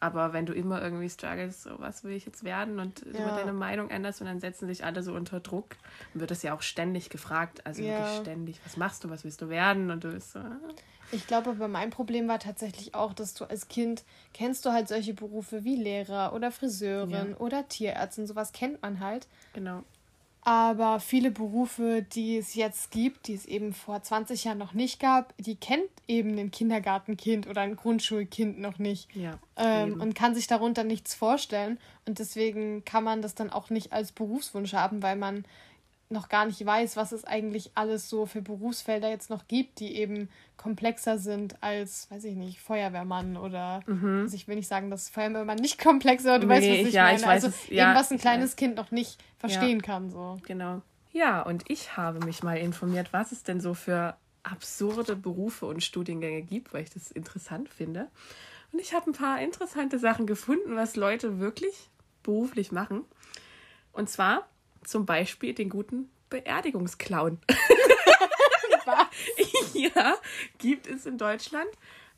[0.00, 3.36] Aber wenn du immer irgendwie struggles, so was will ich jetzt werden und immer Ja.
[3.36, 5.76] deine Meinung änderst und dann setzen sich alle so unter Druck,
[6.12, 7.66] dann wird das ja auch ständig gefragt.
[7.66, 7.98] Also Ja.
[7.98, 8.60] wirklich ständig.
[8.64, 9.90] Was machst du, was willst du werden?
[9.90, 10.58] Und du bist so, ah.
[11.10, 14.04] ich glaube, aber mein Problem war tatsächlich auch, dass du als Kind
[14.34, 17.36] kennst du halt solche Berufe wie Lehrer oder Friseurin Ja.
[17.38, 19.26] oder Tierärztin, sowas kennt man halt.
[19.54, 19.84] genau.
[20.44, 25.00] Aber viele Berufe, die es jetzt gibt, die es eben vor 20 Jahren noch nicht
[25.00, 29.08] gab, die kennt eben ein Kindergartenkind oder ein Grundschulkind noch nicht.
[29.16, 29.38] Ja.
[29.56, 31.78] Ähm, und kann sich darunter nichts vorstellen.
[32.06, 35.46] Und deswegen kann man das dann auch nicht als Berufswunsch haben, weil man
[36.10, 39.96] noch gar nicht weiß, was es eigentlich alles so für Berufsfelder jetzt noch gibt, die
[39.96, 45.08] eben komplexer sind als, weiß ich nicht, Feuerwehrmann oder also ich will nicht sagen, dass
[45.08, 46.72] Feuerwehrmann nicht komplexer, aber du weißt, Mhm.
[46.72, 47.16] Nee, was ich ja, meine.
[47.18, 48.56] ich weiß also es, ja, eben was ein kleines.
[48.56, 50.10] Kind noch nicht verstehen kann.
[50.10, 50.38] So.
[50.46, 50.82] Genau.
[51.12, 55.82] Ja, und ich habe mich mal informiert, was es denn so für absurde Berufe und
[55.82, 58.08] Studiengänge gibt, weil ich das interessant finde.
[58.72, 61.88] Und ich habe ein paar interessante Sachen gefunden, was Leute wirklich
[62.22, 63.04] beruflich machen.
[63.92, 64.48] Und zwar
[64.84, 67.38] zum Beispiel den guten Beerdigungsclown.
[69.74, 70.14] ja,
[70.58, 71.68] gibt es in Deutschland.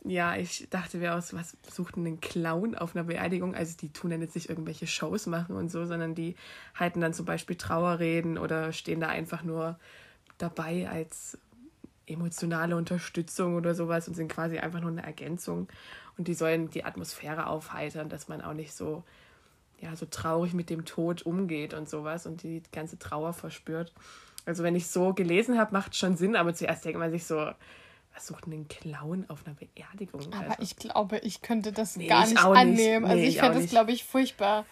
[0.05, 3.55] Ja, ich dachte mir aus, was sucht denn ein Clown auf einer Beerdigung?
[3.55, 6.37] Also die tun dann jetzt nicht irgendwelche Shows machen und so, sondern die
[6.77, 9.79] halten dann zum Beispiel Trauerreden oder stehen da einfach nur
[10.39, 11.39] dabei als
[12.07, 15.67] emotionale Unterstützung oder sowas und sind quasi einfach nur eine Ergänzung.
[16.17, 19.03] Und die sollen die Atmosphäre aufheitern, dass man auch nicht so,
[19.81, 23.93] ja, so traurig mit dem Tod umgeht und sowas und die ganze Trauer verspürt.
[24.45, 27.25] Also wenn ich so gelesen habe, macht es schon Sinn, aber zuerst denkt man sich
[27.25, 27.51] so,
[28.15, 30.33] was sucht denn ein Clown auf einer Beerdigung?
[30.33, 32.61] Aber Also, ich glaube, ich könnte das Nee, gar ich nicht auch nicht.
[32.63, 33.05] annehmen.
[33.05, 34.65] Also Nee, ich ich fände das, glaube ich, furchtbar.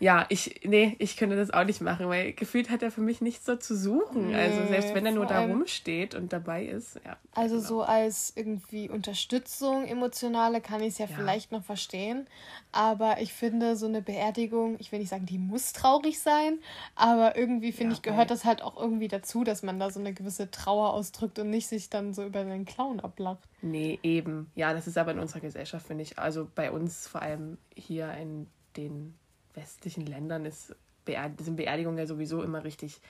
[0.00, 3.20] Ja, ich, nee, ich könnte das auch nicht machen, weil gefühlt hat er für mich
[3.20, 4.34] nichts so zu suchen.
[4.34, 7.18] also Nee, selbst wenn er nur da rumsteht und dabei ist, ja.
[7.34, 7.68] Also genau.
[7.68, 11.14] so als irgendwie Unterstützung emotionale kann ich es ja, Ja.
[11.16, 12.26] vielleicht noch verstehen.
[12.72, 16.58] Aber ich finde, so eine Beerdigung, ich will nicht sagen, die muss traurig sein,
[16.94, 20.00] aber irgendwie finde Ja, ich, gehört das halt auch irgendwie dazu, dass man da so
[20.00, 23.46] eine gewisse Trauer ausdrückt und nicht sich dann so über den Clown ablacht.
[23.60, 24.50] Nee, eben.
[24.54, 26.18] Ja, das ist aber in unserer Gesellschaft, finde ich.
[26.18, 28.46] Also bei uns, vor allem hier in
[28.78, 29.14] den
[29.54, 33.00] westlichen Ländern, ist Beer sind Beerdigungen ja sowieso immer richtig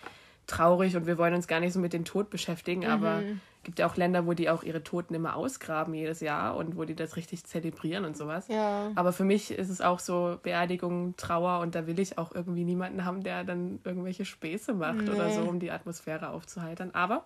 [0.46, 3.78] traurig und wir wollen uns gar nicht so mit dem Tod beschäftigen, aber es gibt
[3.78, 6.94] ja auch Länder, wo die auch ihre Toten immer ausgraben jedes Jahr und wo die
[6.96, 8.48] das richtig zelebrieren und sowas.
[8.48, 8.90] Ja.
[8.94, 12.64] Aber für mich ist es auch so Beerdigung, Trauer und da will ich auch irgendwie
[12.64, 15.34] niemanden haben, der dann irgendwelche Späße macht oder Nee.
[15.34, 16.90] so, um die Atmosphäre aufzuheitern.
[16.94, 17.24] Aber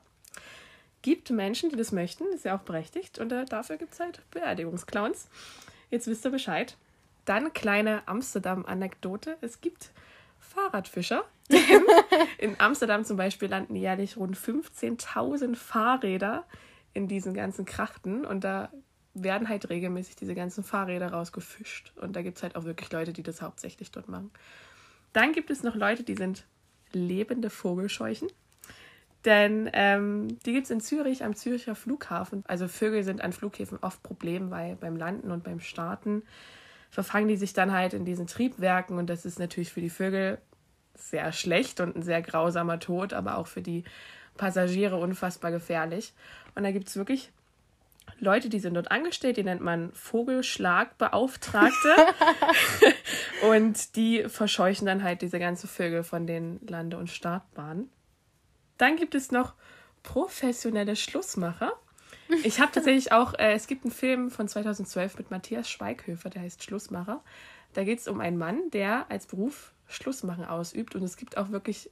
[1.02, 4.22] gibt Menschen, die das möchten, ist ja auch berechtigt und äh, dafür gibt es halt
[4.32, 5.28] Beerdigungsclowns.
[5.90, 6.76] Jetzt wisst ihr Bescheid.
[7.24, 9.36] Dann kleine Amsterdam-Anekdote.
[9.40, 9.92] Es gibt
[10.38, 11.24] Fahrradfischer.
[12.38, 16.44] In Amsterdam zum Beispiel landen jährlich rund 15.000 Fahrräder
[16.94, 18.70] in diesen ganzen Krachten und da
[19.14, 21.92] werden halt regelmäßig diese ganzen Fahrräder rausgefischt.
[21.96, 24.30] Und da gibt es halt auch wirklich Leute, die das hauptsächlich dort machen.
[25.12, 26.44] Dann gibt es noch Leute, die sind
[26.92, 28.28] lebende Vogelscheuchen.
[29.24, 32.44] Denn ähm, die gibt es in Zürich am Züricher Flughafen.
[32.46, 36.22] Also Vögel sind an Flughäfen oft Problem, weil beim Landen und beim Starten
[36.94, 40.38] verfangen die sich dann halt in diesen Triebwerken und das ist natürlich für die Vögel
[40.94, 43.82] sehr schlecht und ein sehr grausamer Tod, aber auch für die
[44.36, 46.12] Passagiere unfassbar gefährlich.
[46.54, 47.32] Und da gibt es wirklich
[48.20, 51.96] Leute, die sind dort angestellt, die nennt man Vogelschlagbeauftragte.
[53.50, 57.90] und die verscheuchen dann halt diese ganzen Vögel von den Lande- und Startbahnen.
[58.78, 59.54] Dann gibt es noch
[60.04, 61.72] professionelle Schlussmacher.
[62.42, 66.42] Ich habe tatsächlich auch, äh, es gibt einen Film von 2012 mit Matthias Schweighöfer, der
[66.42, 67.22] heißt Schlussmacher.
[67.74, 70.94] Da geht es um einen Mann, der als Beruf Schlussmachen ausübt.
[70.94, 71.90] Und es gibt auch wirklich,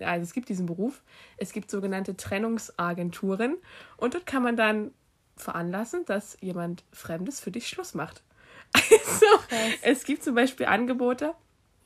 [0.00, 1.02] also es gibt diesen Beruf,
[1.36, 3.56] es gibt sogenannte Trennungsagenturen.
[3.96, 4.92] Und dort kann man dann
[5.36, 8.22] veranlassen, dass jemand Fremdes für dich Schluss macht.
[9.04, 9.26] Also,
[9.82, 11.34] es gibt zum Beispiel Angebote,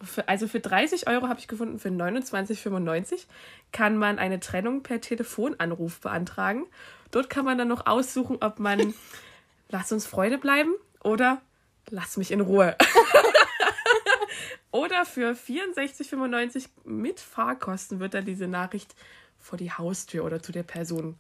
[0.02, 3.26] für, also für 30 Euro habe ich gefunden, für 29,95
[3.72, 6.66] kann man eine Trennung per Telefonanruf beantragen.
[7.10, 8.94] Dort kann man dann noch aussuchen, ob man
[9.68, 11.40] lass uns Freude bleiben oder
[11.88, 12.76] lass mich in Ruhe.
[14.70, 18.94] oder für 64,95 mit Fahrkosten wird dann diese Nachricht
[19.38, 21.16] vor die Haustür oder zu der Person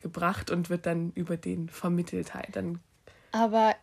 [0.00, 2.56] gebracht und wird dann über den vermittelt halt.
[2.56, 2.80] Dann
[3.32, 3.74] Aber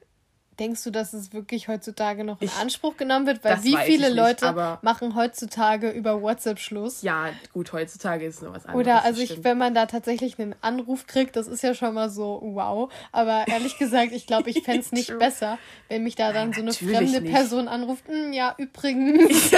[0.60, 3.44] denkst du, dass es wirklich heutzutage noch in Ich- Anspruch genommen wird?
[3.44, 7.02] Weil wie viele ich nicht, Leute aber- machen heutzutage über WhatsApp Schluss?
[7.02, 8.86] ja, gut, heutzutage ist es noch was anderes.
[8.86, 12.10] Oder also ich, wenn man da tatsächlich einen Anruf kriegt, das ist ja schon mal
[12.10, 12.92] so wow.
[13.12, 15.58] Aber ehrlich gesagt, ich glaube, ich fände es nicht besser,
[15.90, 17.34] wenn mich da dann Nein, so eine fremde nicht.
[17.34, 18.08] Person anruft.
[18.08, 19.52] "Hm, ja, übrigens.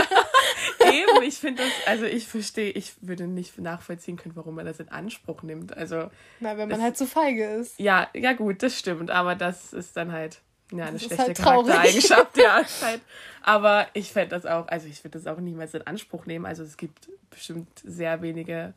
[0.80, 4.80] Eben, ich finde das, also ich verstehe, ich würde nicht nachvollziehen können, warum man das
[4.80, 5.76] in Anspruch nimmt.
[5.76, 7.80] Also, Na, wenn man Das- halt zu feige ist.
[7.80, 10.40] ja, ja gut, das stimmt, aber das ist dann halt
[10.72, 11.38] ja, eine Das schlechte halt.
[11.38, 12.62] Charaktereigenschaft, ja.
[12.82, 13.02] Halt.
[13.42, 16.46] Aber ich fände das auch, also ich würde das auch niemals in Anspruch nehmen.
[16.46, 18.74] Also es gibt bestimmt sehr wenige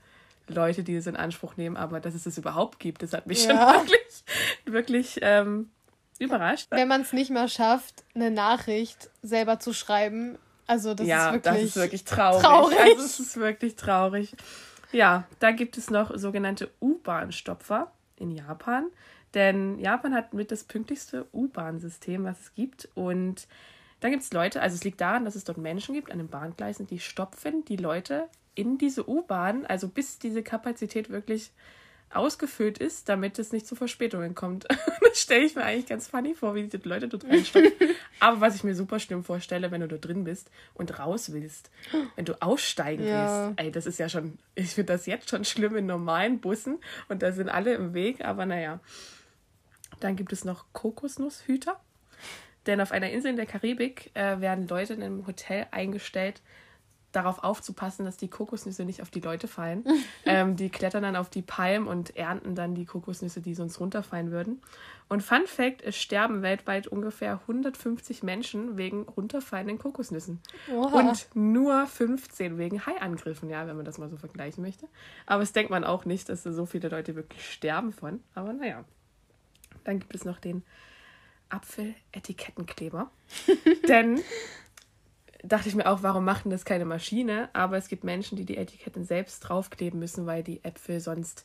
[0.46, 3.44] Leute, die das in Anspruch nehmen, aber dass es das überhaupt gibt, das hat mich
[3.44, 3.74] Ja.
[3.74, 4.24] schon wirklich,
[4.66, 5.70] wirklich ähm,
[6.20, 6.68] überrascht.
[6.70, 11.32] Wenn man es nicht mal schafft, eine Nachricht selber zu schreiben, also das ja, ist
[11.34, 11.54] wirklich.
[11.54, 12.42] das ist wirklich traurig.
[12.42, 12.78] traurig.
[12.78, 14.32] Also es ist wirklich traurig.
[14.92, 18.86] Ja, da gibt es noch sogenannte U-Bahn-Stopfer in Japan.
[19.34, 22.88] Denn Japan hat mit das pünktlichste U-Bahn-System, was es gibt.
[22.94, 23.46] Und
[24.00, 26.28] dann gibt es Leute, also es liegt daran, dass es dort Menschen gibt an den
[26.28, 31.52] Bahngleisen, die stopfen die Leute in diese U-Bahn, also bis diese Kapazität wirklich
[32.12, 34.66] ausgefüllt ist, damit es nicht zu Verspätungen kommt.
[35.08, 37.72] das stelle ich mir eigentlich ganz funny vor, wie die Leute dort reinstopfen.
[38.20, 41.70] Aber was ich mir super schlimm vorstelle, wenn du dort drin bist und raus willst,
[42.16, 43.46] wenn du aussteigen Ja.
[43.46, 43.60] willst.
[43.60, 47.22] Ey, das ist ja schon, ich finde das jetzt schon schlimm in normalen Bussen und
[47.22, 48.80] da sind alle im Weg, aber naja.
[50.00, 51.78] Dann gibt es noch Kokosnusshüter.
[52.66, 56.42] Denn auf einer Insel in der Karibik äh, werden Leute in einem Hotel eingestellt,
[57.12, 59.84] darauf aufzupassen, dass die Kokosnüsse nicht auf die Leute fallen.
[60.24, 64.30] ähm, die klettern dann auf die Palmen und ernten dann die Kokosnüsse, die sonst runterfallen
[64.30, 64.60] würden.
[65.08, 70.40] Und Fun Fact: Es sterben weltweit ungefähr 150 Menschen wegen runterfallenden Kokosnüssen.
[70.72, 71.00] Oha.
[71.00, 74.86] Und nur 15 wegen Haiangriffen, ja, wenn man das mal so vergleichen möchte.
[75.26, 78.20] Aber das denkt man auch nicht, dass da so viele Leute wirklich sterben von.
[78.34, 78.84] Aber naja.
[79.84, 80.62] Dann gibt es noch den
[81.48, 83.10] Apfel-Etikettenkleber.
[83.88, 84.20] Denn
[85.42, 87.48] dachte ich mir auch, warum macht denn das keine Maschine?
[87.52, 91.44] Aber es gibt Menschen, die die Etiketten selbst draufkleben müssen, weil die Äpfel sonst,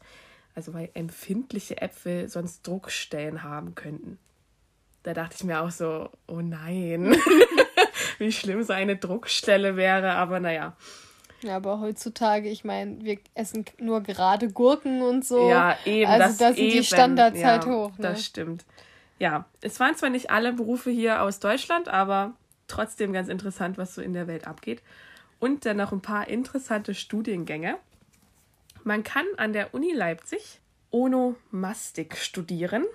[0.54, 4.20] also weil empfindliche Äpfel sonst Druckstellen haben könnten.
[5.04, 7.16] Da dachte ich mir auch so, oh nein,
[8.18, 10.76] wie schlimm so eine Druckstelle wäre, aber naja.
[11.46, 15.48] Ja, aber heutzutage, ich meine, wir essen nur gerade Gurken und so.
[15.48, 16.10] Ja, eben.
[16.10, 16.84] Also da sind die.
[16.84, 17.92] Standards ja, halt hoch.
[17.92, 18.02] Ne?
[18.02, 18.66] Das stimmt.
[19.20, 22.34] Ja, es waren zwar nicht alle Berufe hier aus Deutschland, aber
[22.68, 24.82] trotzdem ganz interessant, was so in der Welt abgeht.
[25.40, 27.78] Und dann noch ein paar interessante Studiengänge.
[28.84, 32.86] Man kann an der Uni Leipzig Onomastik studieren.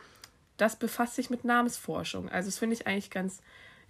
[0.57, 2.29] Das befasst sich mit Namensforschung.
[2.29, 3.43] Also das finde ich eigentlich ganz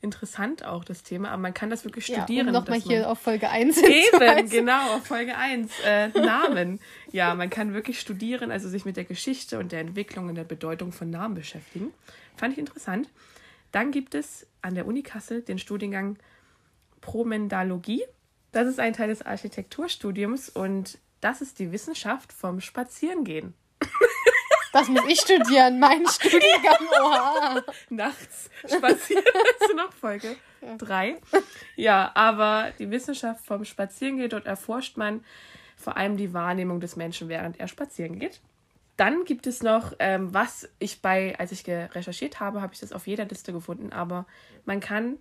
[0.02, 2.46] interessant auch das Thema, aber man kann das wirklich studieren.
[2.46, 5.70] Ja, nochmal hier auf Folge 1 Eben, genau, auf Folge 1.
[5.84, 6.80] Äh, Namen.
[7.12, 10.44] Ja, man kann wirklich studieren, also sich mit der Geschichte und der Entwicklung und der
[10.44, 11.92] Bedeutung von Namen beschäftigen.
[12.36, 13.08] Fand ich interessant.
[13.72, 16.16] Dann gibt es an der Uni Kassel den Studiengang
[17.00, 18.02] Promendalogie.
[18.52, 23.54] Das ist ein Teil des Architekturstudiums und das ist die Wissenschaft vom Spazierengehen.
[24.72, 26.88] Das muss ich studieren, mein Studiengang.
[27.02, 27.62] Oha.
[27.88, 29.24] nachts spazieren.
[29.58, 30.36] Das ist noch Folge
[30.78, 31.20] 3.
[31.76, 35.24] Ja, aber die Wissenschaft vom Spazierengehen, dort erforscht man
[35.76, 38.40] vor allem die Wahrnehmung des Menschen, während er spazieren geht.
[38.96, 42.92] Dann gibt es noch, ähm, was ich bei, als ich recherchiert habe, habe ich das
[42.92, 44.26] auf jeder Liste gefunden, aber
[44.66, 45.16] man kann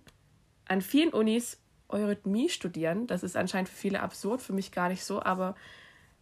[0.68, 1.58] an vielen Unis
[1.88, 3.06] Eurythmie studieren.
[3.06, 5.56] Das ist anscheinend für viele absurd, für mich gar nicht so, aber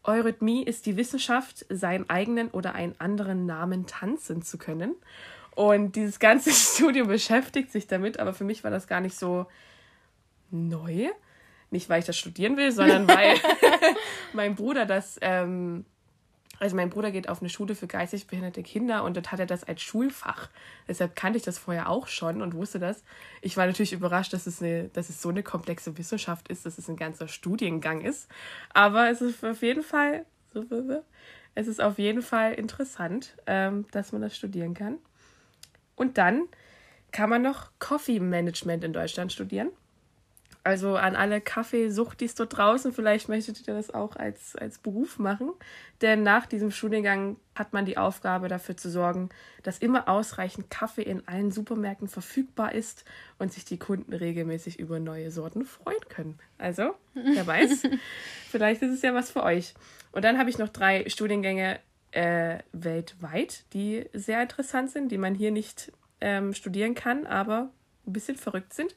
[0.09, 4.95] Eurythmie ist die Wissenschaft, seinen eigenen oder einen anderen Namen tanzen zu können.
[5.55, 9.47] Und dieses ganze Studium beschäftigt sich damit, aber für mich war das gar nicht so
[10.51, 11.09] neu.
[11.71, 13.37] Nicht, weil ich das studieren will, sondern weil
[14.33, 15.85] mein Bruder das, ähm,
[16.59, 19.47] also mein Bruder geht auf eine Schule für geistig behinderte Kinder und dort hat er
[19.47, 20.49] das als Schulfach.
[20.89, 23.05] Deshalb kannte ich das vorher auch schon und wusste das.
[23.43, 26.79] Ich war natürlich überrascht, dass es, eine, dass es so eine komplexe Wissenschaft ist, dass
[26.79, 28.29] es ein ganzer Studiengang ist.
[28.75, 30.27] Aber es ist auf jeden Fall,
[31.55, 34.99] es ist auf jeden Fall interessant, ähm, dass man das studieren kann.
[35.95, 36.49] Und dann
[37.13, 39.71] kann man noch Coffee Management in Deutschland studieren.
[40.69, 45.51] Also an alle Kaffeesuchtis dort draußen, vielleicht möchtet ihr das auch als, als Beruf machen.
[46.03, 49.31] Denn nach diesem Studiengang hat man die Aufgabe dafür zu sorgen,
[49.63, 53.07] dass immer ausreichend Kaffee in allen Supermärkten verfügbar ist
[53.39, 56.39] und sich die Kunden regelmäßig über neue Sorten freuen können.
[56.59, 57.85] Also, wer weiß,
[58.51, 59.73] vielleicht ist es ja was für euch.
[60.13, 65.35] Und dann habe ich noch drei Studiengänge äh, weltweit, die sehr interessant sind, die man
[65.35, 67.71] hier nicht ähm, studieren kann, aber
[68.07, 68.95] ein bisschen verrückt sind.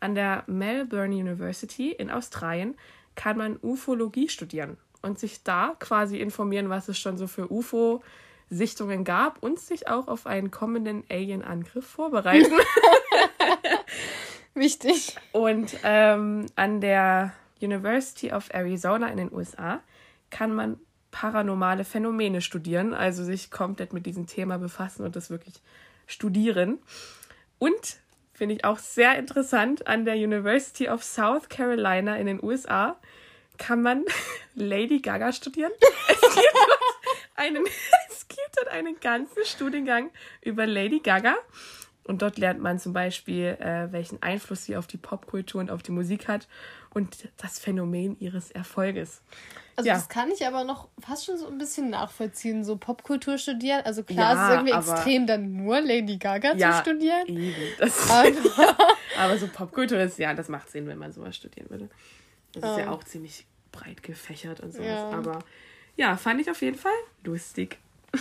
[0.00, 2.76] An der Melbourne University in Australien
[3.14, 9.04] kann man Ufologie studieren und sich da quasi informieren, was es schon so für UFO-Sichtungen
[9.04, 12.52] gab und sich auch auf einen kommenden Alien-Angriff vorbereiten.
[14.54, 15.16] Wichtig.
[15.32, 19.80] Und ähm, an der University of Arizona in den USA
[20.30, 20.78] kann man
[21.10, 25.54] paranormale Phänomene studieren, also sich komplett mit diesem Thema befassen und das wirklich
[26.06, 26.78] studieren.
[27.58, 27.96] Und
[28.36, 32.96] finde ich auch sehr interessant, an der University of South Carolina in den USA
[33.58, 34.04] kann man
[34.54, 35.72] Lady Gaga studieren.
[36.08, 37.64] Es gibt dort einen,
[38.10, 40.10] es gibt dort einen ganzen Studiengang
[40.42, 41.36] über Lady Gaga.
[42.04, 45.82] Und dort lernt man zum Beispiel, äh, welchen Einfluss sie auf die Popkultur und auf
[45.82, 46.46] die Musik hat
[46.96, 49.20] und das Phänomen ihres Erfolges.
[49.76, 49.94] Also Ja.
[49.96, 53.82] das kann ich aber noch fast schon so ein bisschen nachvollziehen, so Popkultur studieren.
[53.84, 57.26] Also klar, Ja, es ist irgendwie aber- extrem, dann nur Lady Gaga zu studieren.
[57.28, 57.54] Eben.
[57.78, 58.28] Das, Aber,
[59.18, 61.90] aber so Popkultur ist, ja, das macht Sinn, wenn man sowas studieren würde.
[62.54, 62.88] Das ist ja Ähm.
[62.88, 64.86] auch ziemlich breit gefächert und sowas.
[64.86, 65.10] Ja.
[65.10, 65.40] Aber
[65.96, 66.92] ja, fand ich auf jeden Fall
[67.24, 67.76] lustig.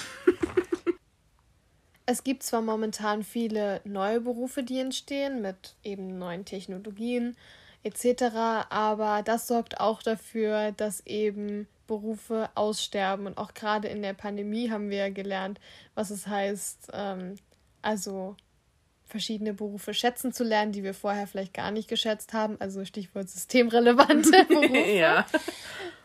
[2.06, 7.38] es gibt zwar momentan viele neue Berufe, die entstehen mit eben neuen Technologien
[7.86, 8.36] etc.,
[8.70, 13.28] aber das sorgt auch dafür, dass eben Berufe aussterben.
[13.28, 15.60] Und auch gerade in der Pandemie haben wir ja gelernt,
[15.94, 17.36] was es heißt, ähm,
[17.82, 18.36] also
[19.06, 22.58] verschiedene Berufe schätzen zu lernen, die wir vorher vielleicht gar nicht geschätzt haben.
[22.60, 24.92] Also Stichwort systemrelevante Berufe.
[24.92, 25.26] ja.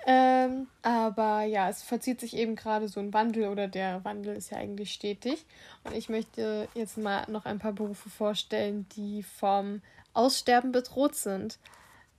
[0.07, 4.51] Ähm, aber ja, es verzieht sich eben gerade so ein Wandel oder der Wandel ist
[4.51, 5.45] ja eigentlich stetig.
[5.85, 9.83] Und ich möchte jetzt mal noch ein paar Berufe vorstellen, die vom
[10.15, 11.59] Aussterben bedroht sind.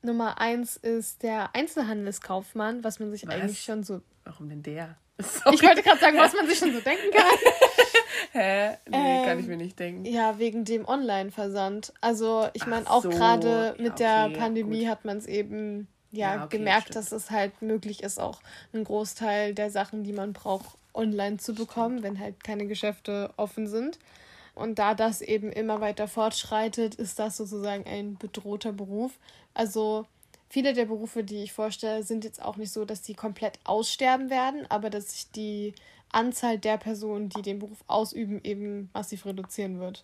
[0.03, 3.33] Nummer eins ist der Einzelhandelskaufmann, was man sich Was?
[3.35, 4.01] eigentlich schon so.
[4.25, 4.95] Warum denn der?
[5.51, 7.25] Ich wollte gerade sagen, was man sich schon so denken kann.
[8.31, 8.77] Hä?
[8.89, 10.05] Nee, kann ich Ähm, mir nicht denken.
[10.05, 11.93] Ja, wegen dem Online-Versand.
[12.01, 14.89] Also ich meine, auch so, gerade ja, mit der okay, Pandemie gut.
[14.89, 16.95] hat man es eben ja, Ja, okay, gemerkt, stimmt.
[16.97, 18.41] dass es halt möglich ist, auch
[18.73, 23.67] einen Großteil der Sachen, die man braucht, online zu bekommen, wenn halt keine Geschäfte offen
[23.67, 23.97] sind.
[24.55, 29.13] Und da das eben immer weiter fortschreitet, ist das sozusagen ein bedrohter Beruf.
[29.53, 30.05] Also
[30.49, 34.29] viele der Berufe, die ich vorstelle, sind jetzt auch nicht so, dass die komplett aussterben
[34.29, 35.73] werden, aber dass sich die
[36.11, 40.03] Anzahl der Personen, die den Beruf ausüben, eben massiv reduzieren wird.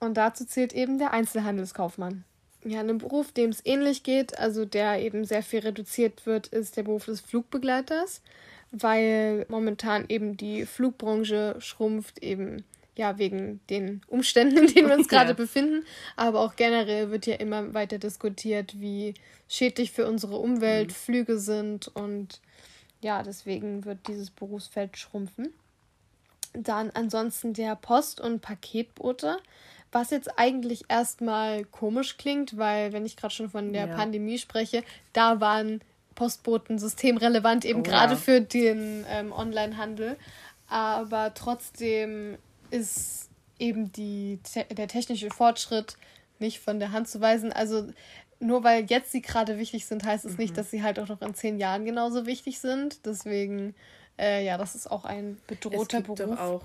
[0.00, 2.24] Und dazu zählt eben der Einzelhandelskaufmann.
[2.64, 6.76] Ja, ein Beruf, dem es ähnlich geht, also der eben sehr viel reduziert wird, ist
[6.76, 8.20] der Beruf des Flugbegleiters,
[8.70, 12.64] weil momentan eben die Flugbranche schrumpft, eben
[12.96, 15.34] ja wegen den Umständen, in denen wir uns gerade Ja.
[15.34, 15.86] befinden.
[16.16, 19.14] Aber auch generell wird ja immer weiter diskutiert, wie
[19.48, 22.40] schädlich für unsere Umwelt Flüge sind und
[23.00, 25.54] ja, deswegen wird dieses Berufsfeld schrumpfen.
[26.52, 29.38] Dann ansonsten der Post- und Paketbote,
[29.92, 33.96] was jetzt eigentlich erstmal komisch klingt, weil wenn ich gerade schon von der Ja.
[33.96, 35.80] Pandemie spreche, da waren
[36.14, 38.18] Postboten systemrelevant eben Oh gerade ja.
[38.18, 40.16] für den ähm, Onlinehandel.
[40.68, 42.38] Aber trotzdem
[42.70, 43.28] ist
[43.58, 44.38] eben die,
[44.70, 45.96] der technische Fortschritt
[46.38, 47.52] nicht von der Hand zu weisen.
[47.52, 47.88] Also
[48.38, 50.38] nur weil jetzt sie gerade wichtig sind, heißt es Mhm.
[50.38, 53.04] nicht, dass sie halt auch noch in zehn Jahren genauso wichtig sind.
[53.04, 53.74] Deswegen,
[54.18, 56.36] äh, ja, das ist auch ein bedrohter es gibt Beruf.
[56.36, 56.62] Doch auch,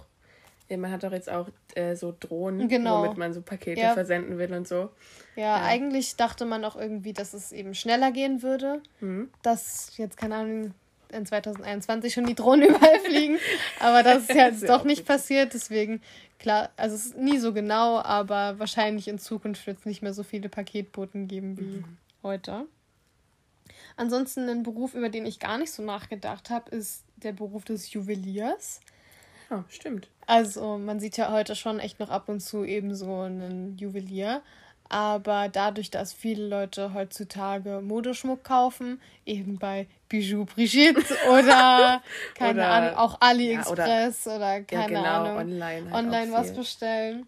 [0.69, 3.03] ja, man hat doch jetzt auch äh, so Drohnen, Genau.
[3.03, 3.93] womit man so Pakete Ja.
[3.93, 4.89] versenden will und so.
[5.35, 5.63] Ja, Ja.
[5.63, 8.81] eigentlich dachte man auch irgendwie, dass es eben schneller gehen würde.
[8.99, 9.29] Mhm.
[9.43, 10.73] Dass jetzt, keine Ahnung,
[11.11, 13.37] in 2021 schon die Drohnen überall fliegen.
[13.79, 15.53] Aber das ist ja jetzt doch nicht passiert.
[15.53, 16.01] Deswegen,
[16.39, 20.13] klar, also es ist nie so genau, aber wahrscheinlich in Zukunft wird es nicht mehr
[20.13, 21.97] so viele Paketboten geben wie Mhm.
[22.23, 22.65] heute.
[23.97, 27.91] Ansonsten ein Beruf, über den ich gar nicht so nachgedacht habe, ist der Beruf des
[27.93, 28.79] Juweliers.
[29.49, 30.07] Ja, stimmt.
[30.27, 34.41] Also man sieht ja heute schon echt noch ab und zu eben so einen Juwelier.
[34.87, 42.03] Aber dadurch, dass viele Leute heutzutage Modeschmuck kaufen, eben bei Bijou Brigitte oder
[42.35, 45.91] keine Oder- Ahnung, auch AliExpress oder, Ja, keine genau, Ahnung, online.
[45.91, 46.57] Halt online was viel.
[46.57, 47.27] bestellen.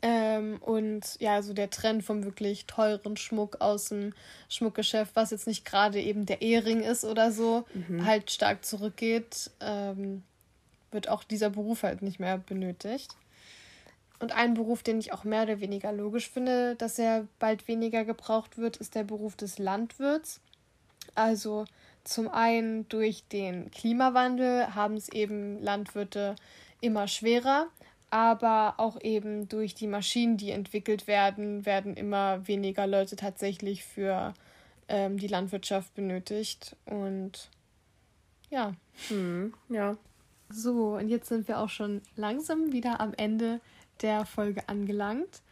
[0.00, 4.14] Ähm, und ja, so der Trend vom wirklich teuren Schmuck aus dem
[4.48, 8.04] Schmuckgeschäft, was jetzt nicht gerade eben der Ehering ist oder so, Mhm.
[8.06, 10.22] halt stark zurückgeht, ähm,
[10.92, 13.14] wird auch dieser Beruf halt nicht mehr benötigt.
[14.18, 18.04] Und ein Beruf, den ich auch mehr oder weniger logisch finde, dass er bald weniger
[18.04, 20.40] gebraucht wird, ist der Beruf des Landwirts.
[21.14, 21.64] Also
[22.04, 26.36] zum einen durch den Klimawandel haben es eben Landwirte
[26.80, 27.66] immer schwerer,
[28.10, 34.34] aber auch eben durch die Maschinen, die entwickelt werden, werden immer weniger Leute tatsächlich für
[34.88, 36.76] ähm, die Landwirtschaft benötigt.
[36.84, 37.48] Und
[38.50, 38.74] ja,
[39.10, 39.96] Mhm, ja.
[40.52, 43.60] So, und jetzt sind wir auch schon langsam wieder am Ende
[44.00, 45.42] der Folge angelangt.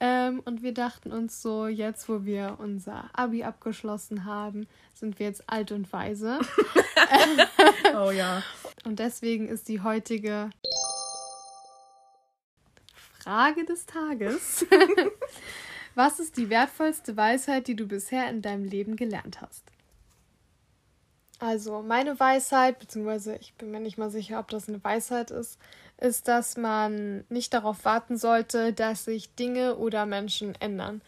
[0.00, 5.26] Ähm, und wir dachten uns so, jetzt wo wir unser Abi abgeschlossen haben, sind wir
[5.26, 6.38] jetzt alt und weise.
[7.94, 8.42] Oh ja.
[8.84, 10.50] Und deswegen ist die heutige
[13.18, 14.66] Frage des Tages.
[15.94, 19.64] Was ist die wertvollste Weisheit, die du bisher in deinem Leben gelernt hast?
[21.38, 25.58] Also meine Weisheit, beziehungsweise ich bin mir nicht mal sicher, ob das eine Weisheit ist,
[26.00, 31.00] ist, dass man nicht darauf warten sollte, dass sich Dinge oder Menschen ändern.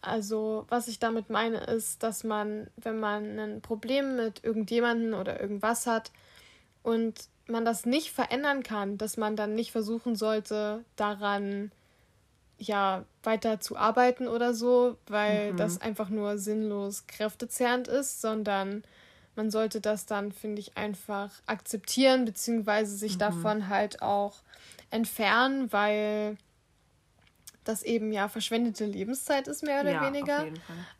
[0.00, 5.40] Also was ich damit meine, ist, dass man, wenn man ein Problem mit irgendjemandem oder
[5.40, 6.12] irgendwas hat
[6.82, 11.72] und man das nicht verändern kann, dass man dann nicht versuchen sollte, daran
[12.58, 18.82] ja weiter zu arbeiten oder so, weil das einfach nur sinnlos kräftezehrend ist, sondern
[19.38, 24.42] man sollte das dann, finde ich, einfach akzeptieren, beziehungsweise sich davon halt auch
[24.90, 26.36] entfernen, weil
[27.64, 30.46] das eben ja verschwendete Lebenszeit ist, mehr oder ja, weniger.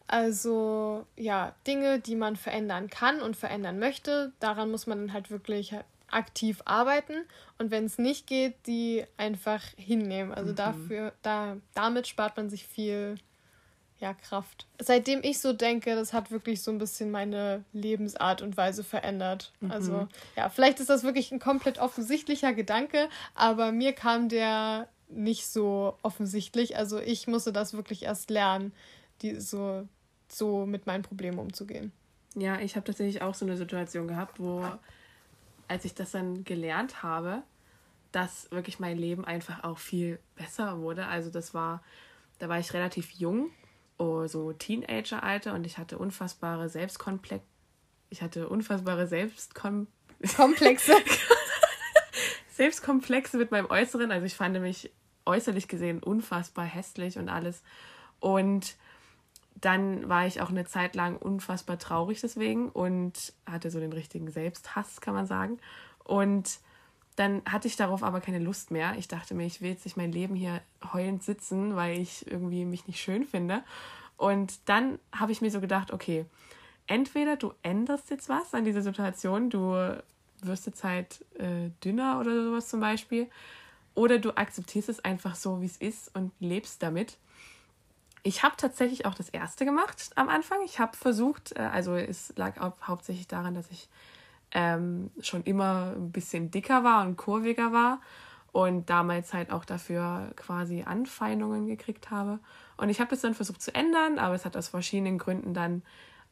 [0.07, 5.30] Also ja, Dinge, die man verändern kann und verändern möchte, daran muss man dann halt
[5.30, 5.74] wirklich
[6.11, 7.24] aktiv arbeiten
[7.59, 10.32] und wenn es nicht geht, die einfach hinnehmen.
[10.32, 13.16] Also dafür, da, damit spart man sich viel
[14.01, 14.66] ja, Kraft.
[14.78, 19.53] Seitdem ich so denke, das hat wirklich so ein bisschen meine Lebensart und Weise verändert.
[19.68, 25.46] Also ja, vielleicht ist das wirklich ein komplett offensichtlicher Gedanke, aber mir kam der nicht
[25.49, 26.76] so offensichtlich.
[26.76, 28.72] Also ich musste das wirklich erst lernen,
[29.22, 29.88] die so,
[30.28, 31.90] so mit meinen Problemen umzugehen.
[32.36, 34.64] Ja, ich habe tatsächlich auch so eine Situation gehabt, wo,
[35.66, 37.42] als ich das dann gelernt habe,
[38.12, 41.07] dass wirklich mein Leben einfach auch viel besser wurde.
[41.07, 41.82] Also das war,
[42.38, 43.51] da war ich relativ jung
[43.99, 47.44] so Teenager-Alter und ich hatte unfassbare Selbstkomplex.
[48.11, 49.86] Ich hatte unfassbare Selbstkon
[50.36, 50.92] Komplexe.
[52.51, 54.11] Selbstkomplexe mit meinem Äußeren.
[54.11, 54.90] Also ich fand mich
[55.26, 57.62] äußerlich gesehen unfassbar hässlich und alles.
[58.18, 58.76] Und
[59.55, 64.30] dann war ich auch eine Zeit lang unfassbar traurig deswegen und hatte so den richtigen
[64.30, 65.59] Selbsthass, kann man sagen.
[66.05, 66.61] Und
[67.18, 68.94] dann hatte ich darauf aber keine Lust mehr.
[68.96, 70.60] Ich dachte mir, ich will jetzt nicht mein Leben hier
[70.92, 73.62] heulend sitzen, weil ich irgendwie mich nicht schön finde.
[74.16, 76.26] Und dann habe ich mir so gedacht, okay,
[76.86, 79.74] entweder du änderst jetzt was an dieser Situation, du
[80.42, 83.28] wirst jetzt halt äh, dünner oder sowas zum Beispiel,
[83.94, 87.16] oder du akzeptierst es einfach so, wie es ist und lebst damit.
[88.22, 90.58] Ich habe tatsächlich auch das erste gemacht am Anfang.
[90.64, 93.88] Ich habe versucht, äh, also es lag hauptsächlich daran, dass ich
[94.53, 98.01] ähm, schon immer ein bisschen dicker war und kurviger war
[98.53, 102.38] und damals halt auch dafür quasi Anfeindungen gekriegt habe.
[102.76, 105.82] Und ich habe das dann versucht zu ändern, aber es hat aus verschiedenen Gründen dann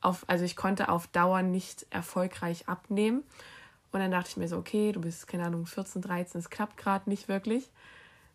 [0.00, 3.22] auf, also ich konnte auf Dauer nicht erfolgreich abnehmen.
[3.92, 6.76] Und dann dachte ich mir so, okay, du bist, keine Ahnung, 14, 13, es klappt
[6.76, 7.70] gerade nicht wirklich.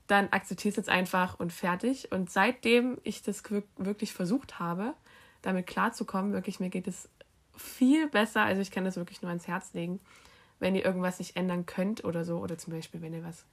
[0.08, 2.12] Dann akzeptierst jetzt einfach und fertig.
[2.12, 3.44] Und seitdem ich das
[3.78, 4.94] wirklich versucht habe,
[5.42, 7.10] damit klarzukommen, wirklich, mir geht es
[7.56, 8.44] viel besser.
[8.44, 10.00] Also ich kann das wirklich nur ans Herz legen,
[10.60, 12.38] wenn ihr irgendwas nicht ändern könnt oder so.
[12.38, 13.46] Oder zum Beispiel, wenn ihr was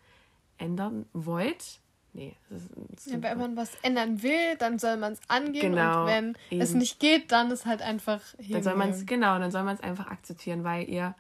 [0.59, 1.81] ändern wollt.
[2.15, 2.63] Nee, das
[2.97, 5.73] ist ja, wenn man was ändern will, dann soll man es angehen.
[5.73, 6.61] Genau, und wenn eben.
[6.61, 8.21] es nicht geht, dann ist halt einfach.
[8.49, 11.15] Dann soll man es, genau, dann soll man es einfach akzeptieren, weil ihr,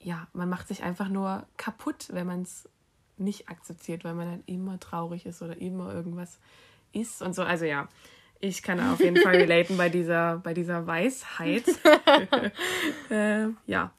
[0.00, 2.68] ja, man macht sich einfach nur kaputt, wenn man es
[3.18, 6.40] nicht akzeptiert, weil man dann immer traurig ist oder immer irgendwas
[6.92, 7.42] ist und so.
[7.42, 7.88] Also ja,
[8.40, 11.64] ich kann auf jeden Fall relaten bei dieser, bei dieser Weisheit.
[13.10, 13.92] äh, ja.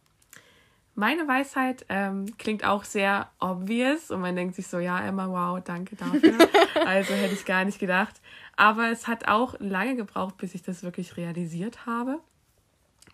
[0.96, 5.64] Meine Weisheit ähm, klingt auch sehr obvious und man denkt sich so, ja, Emma, wow,
[5.64, 6.38] danke dafür.
[6.86, 8.20] also hätte ich gar nicht gedacht.
[8.58, 12.20] Aber es hat auch lange gebraucht, bis ich das wirklich realisiert habe.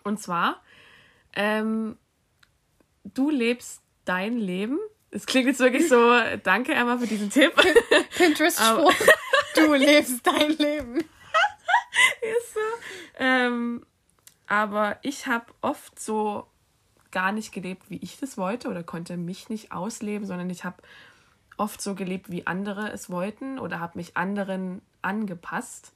[0.02, 0.60] Und zwar,
[1.36, 1.96] ähm,
[3.04, 4.78] du lebst dein Leben.
[5.10, 6.12] Es klingt jetzt wirklich so,
[6.42, 7.52] danke Emma für diesen Tipp.
[8.16, 8.92] Pinterest-Spruch.
[9.54, 11.04] du lebst dein Leben.
[12.22, 12.60] ist so.
[13.18, 13.86] Ähm,
[14.46, 16.46] aber ich habe oft so
[17.10, 20.82] gar nicht gelebt, wie ich das wollte oder konnte mich nicht ausleben, sondern ich habe
[21.56, 25.92] oft so gelebt, wie andere es wollten oder habe mich anderen angepasst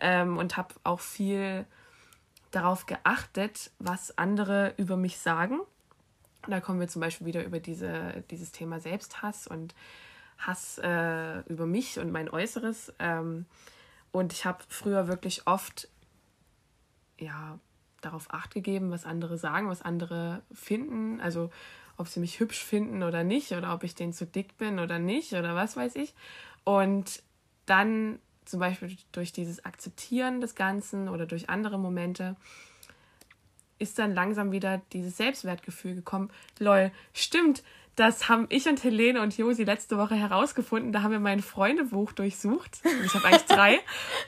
[0.00, 1.66] ähm, und habe auch viel
[2.50, 5.60] darauf geachtet, was andere über mich sagen.
[6.48, 9.74] Da kommen wir zum Beispiel wieder über diese, dieses Thema Selbsthass und
[10.38, 12.92] Hass äh, über mich und mein Äußeres.
[12.98, 13.46] Ähm,
[14.14, 15.88] und ich habe früher wirklich oft
[17.18, 17.58] ja,
[18.00, 21.20] darauf acht gegeben, was andere sagen, was andere finden.
[21.20, 21.50] Also
[21.96, 25.00] ob sie mich hübsch finden oder nicht, oder ob ich denen zu dick bin oder
[25.00, 26.14] nicht, oder was weiß ich.
[26.62, 27.24] Und
[27.66, 32.36] dann zum Beispiel durch dieses Akzeptieren des Ganzen oder durch andere Momente
[33.80, 36.30] ist dann langsam wieder dieses Selbstwertgefühl gekommen.
[36.60, 37.64] Lol, stimmt,
[37.96, 40.92] das haben ich und Helene und Josi letzte Woche herausgefunden.
[40.92, 42.80] Da haben wir mein Freundebuch durchsucht.
[43.04, 43.78] Ich habe eigentlich drei.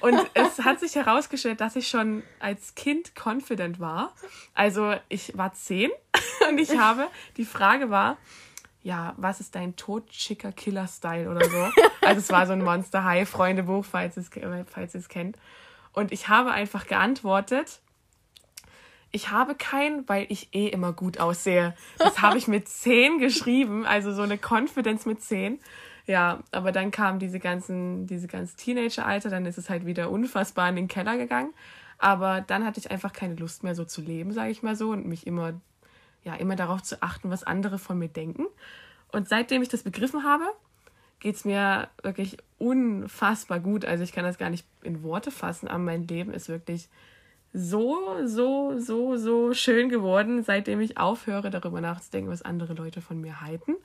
[0.01, 4.15] Und es hat sich herausgestellt, dass ich schon als Kind confident war.
[4.55, 5.91] Also ich war zehn
[6.49, 8.19] und ich habe, die Frage war,
[8.83, 11.69] ja, was ist dein totschicker Killer-Style oder so?
[12.03, 14.31] Also es war so ein Monster High Freundebuch, falls es,
[14.67, 15.37] falls ihr es kennt.
[15.93, 17.81] Und ich habe einfach geantwortet,
[19.17, 21.75] ich habe keinen, weil ich eh immer gut aussehe.
[21.97, 25.59] Das habe ich mit zehn geschrieben, also so eine Confidence mit zehn.
[26.07, 30.69] Ja, aber dann kam diese ganzen, diese ganze Teenager-Alter, dann ist es halt wieder unfassbar
[30.69, 31.55] in den Keller gegangen.
[31.97, 34.91] Aber dann hatte ich einfach keine Lust mehr so zu leben, sage ich mal so,
[34.91, 35.55] und mich immer,
[36.23, 38.45] ja, immer darauf zu achten, was andere von mir denken.
[39.13, 40.45] Und seitdem ich das begriffen habe,
[41.21, 43.87] geht es mir wirklich unfassbar gut.
[43.87, 46.91] Also ich kann das gar nicht in Worte fassen, aber mein Leben ist wirklich
[47.59, 53.19] so, so, so, so schön geworden, seitdem ich aufhöre, darüber nachzudenken, was andere Leute von
[53.19, 53.77] mir halten.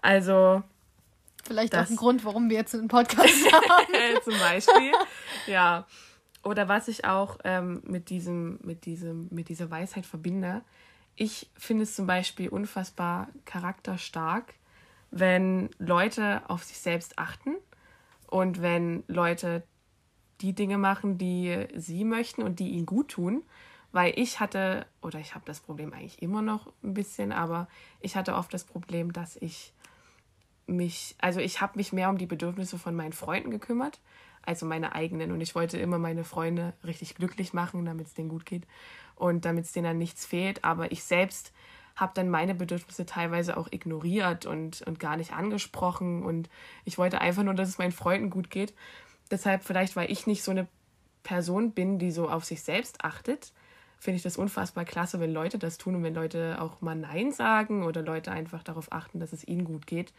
[0.00, 0.62] Also.
[1.42, 4.22] Vielleicht das, auch ein Grund, warum wir jetzt einen Podcast haben.
[4.22, 4.92] zum Beispiel.
[5.48, 5.88] Ja.
[6.44, 10.62] Oder was ich auch ähm, mit, diesem, mit, diesem, mit dieser Weisheit verbinde.
[11.16, 14.54] Ich finde es zum Beispiel unfassbar charakterstark,
[15.10, 17.56] wenn Leute auf sich selbst achten
[18.28, 19.64] und wenn Leute
[20.40, 23.42] die Dinge machen, die sie möchten und die ihnen gut tun.
[23.92, 27.68] Weil ich hatte, oder ich habe das Problem eigentlich immer noch ein bisschen, aber
[28.00, 29.72] ich hatte oft das Problem, dass ich
[30.66, 34.00] mich, also ich habe mich mehr um die Bedürfnisse von meinen Freunden gekümmert,
[34.42, 35.32] als um meine eigenen.
[35.32, 38.66] Und ich wollte immer meine Freunde richtig glücklich machen, damit es denen gut geht
[39.14, 40.64] und damit es denen dann nichts fehlt.
[40.64, 41.52] Aber ich selbst
[41.94, 46.22] habe dann meine Bedürfnisse teilweise auch ignoriert und, und gar nicht angesprochen.
[46.22, 46.50] Und
[46.84, 48.74] ich wollte einfach nur, dass es meinen Freunden gut geht
[49.30, 50.66] deshalb vielleicht, weil ich nicht so eine
[51.22, 53.52] Person bin, die so auf sich selbst achtet,
[53.98, 57.32] finde ich das unfassbar klasse, wenn Leute das tun und wenn Leute auch mal Nein
[57.32, 60.12] sagen oder Leute einfach darauf achten, dass es ihnen gut geht.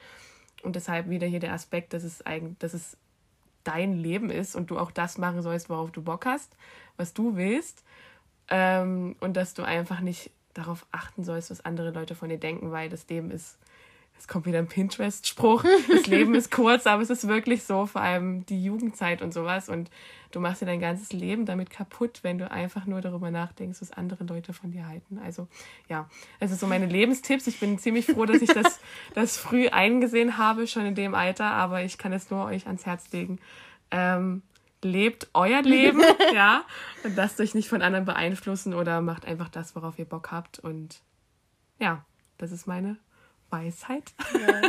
[0.63, 2.97] Und deshalb wieder hier der Aspekt, dass es eigentlich, dass es
[3.63, 6.55] dein Leben ist und du auch das machen sollst, worauf du Bock hast,
[6.95, 7.83] was du willst.
[8.49, 12.71] Ähm, und dass du einfach nicht darauf achten sollst, was andere Leute von dir denken,
[12.71, 13.57] weil das Leben ist,
[14.19, 18.01] es kommt wieder ein Pinterest-Spruch, das Leben ist kurz, aber es ist wirklich so, vor
[18.01, 19.69] allem die Jugendzeit und sowas.
[19.69, 19.89] Und
[20.31, 23.91] du machst dir dein ganzes Leben damit kaputt, wenn du einfach nur darüber nachdenkst, was
[23.91, 25.19] andere Leute von dir halten.
[25.23, 25.47] Also
[25.89, 26.09] ja,
[26.39, 27.47] also so meine Lebenstipps.
[27.47, 28.79] Ich bin ziemlich froh, dass ich das,
[29.13, 32.85] das früh eingesehen habe, schon in dem Alter, aber ich kann es nur euch ans
[32.85, 33.39] Herz legen.
[33.91, 34.41] Ähm,
[34.83, 36.01] lebt euer Leben,
[36.33, 36.63] ja,
[37.03, 40.59] und lasst euch nicht von anderen beeinflussen oder macht einfach das, worauf ihr Bock habt.
[40.59, 41.01] Und
[41.79, 42.05] ja,
[42.37, 42.97] das ist meine
[43.49, 44.13] Weisheit.
[44.33, 44.61] Ja.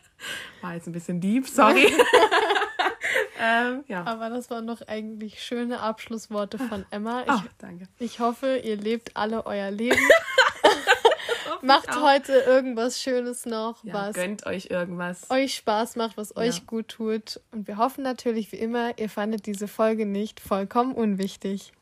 [0.62, 1.86] War jetzt ein bisschen deep, sorry.
[3.40, 4.04] ähm, ja.
[4.04, 7.22] Aber das waren doch eigentlich schöne Abschlussworte von Emma.
[7.22, 7.88] Ich, Oh, danke.
[7.98, 9.98] ich hoffe, ihr lebt alle euer Leben.
[11.62, 15.30] Macht heute irgendwas Schönes noch, Ja, was gönnt euch irgendwas.
[15.30, 16.62] euch Spaß macht, was euch Ja.
[16.66, 17.40] gut tut.
[17.52, 21.72] Und wir hoffen natürlich wie immer, ihr fandet diese Folge nicht vollkommen unwichtig.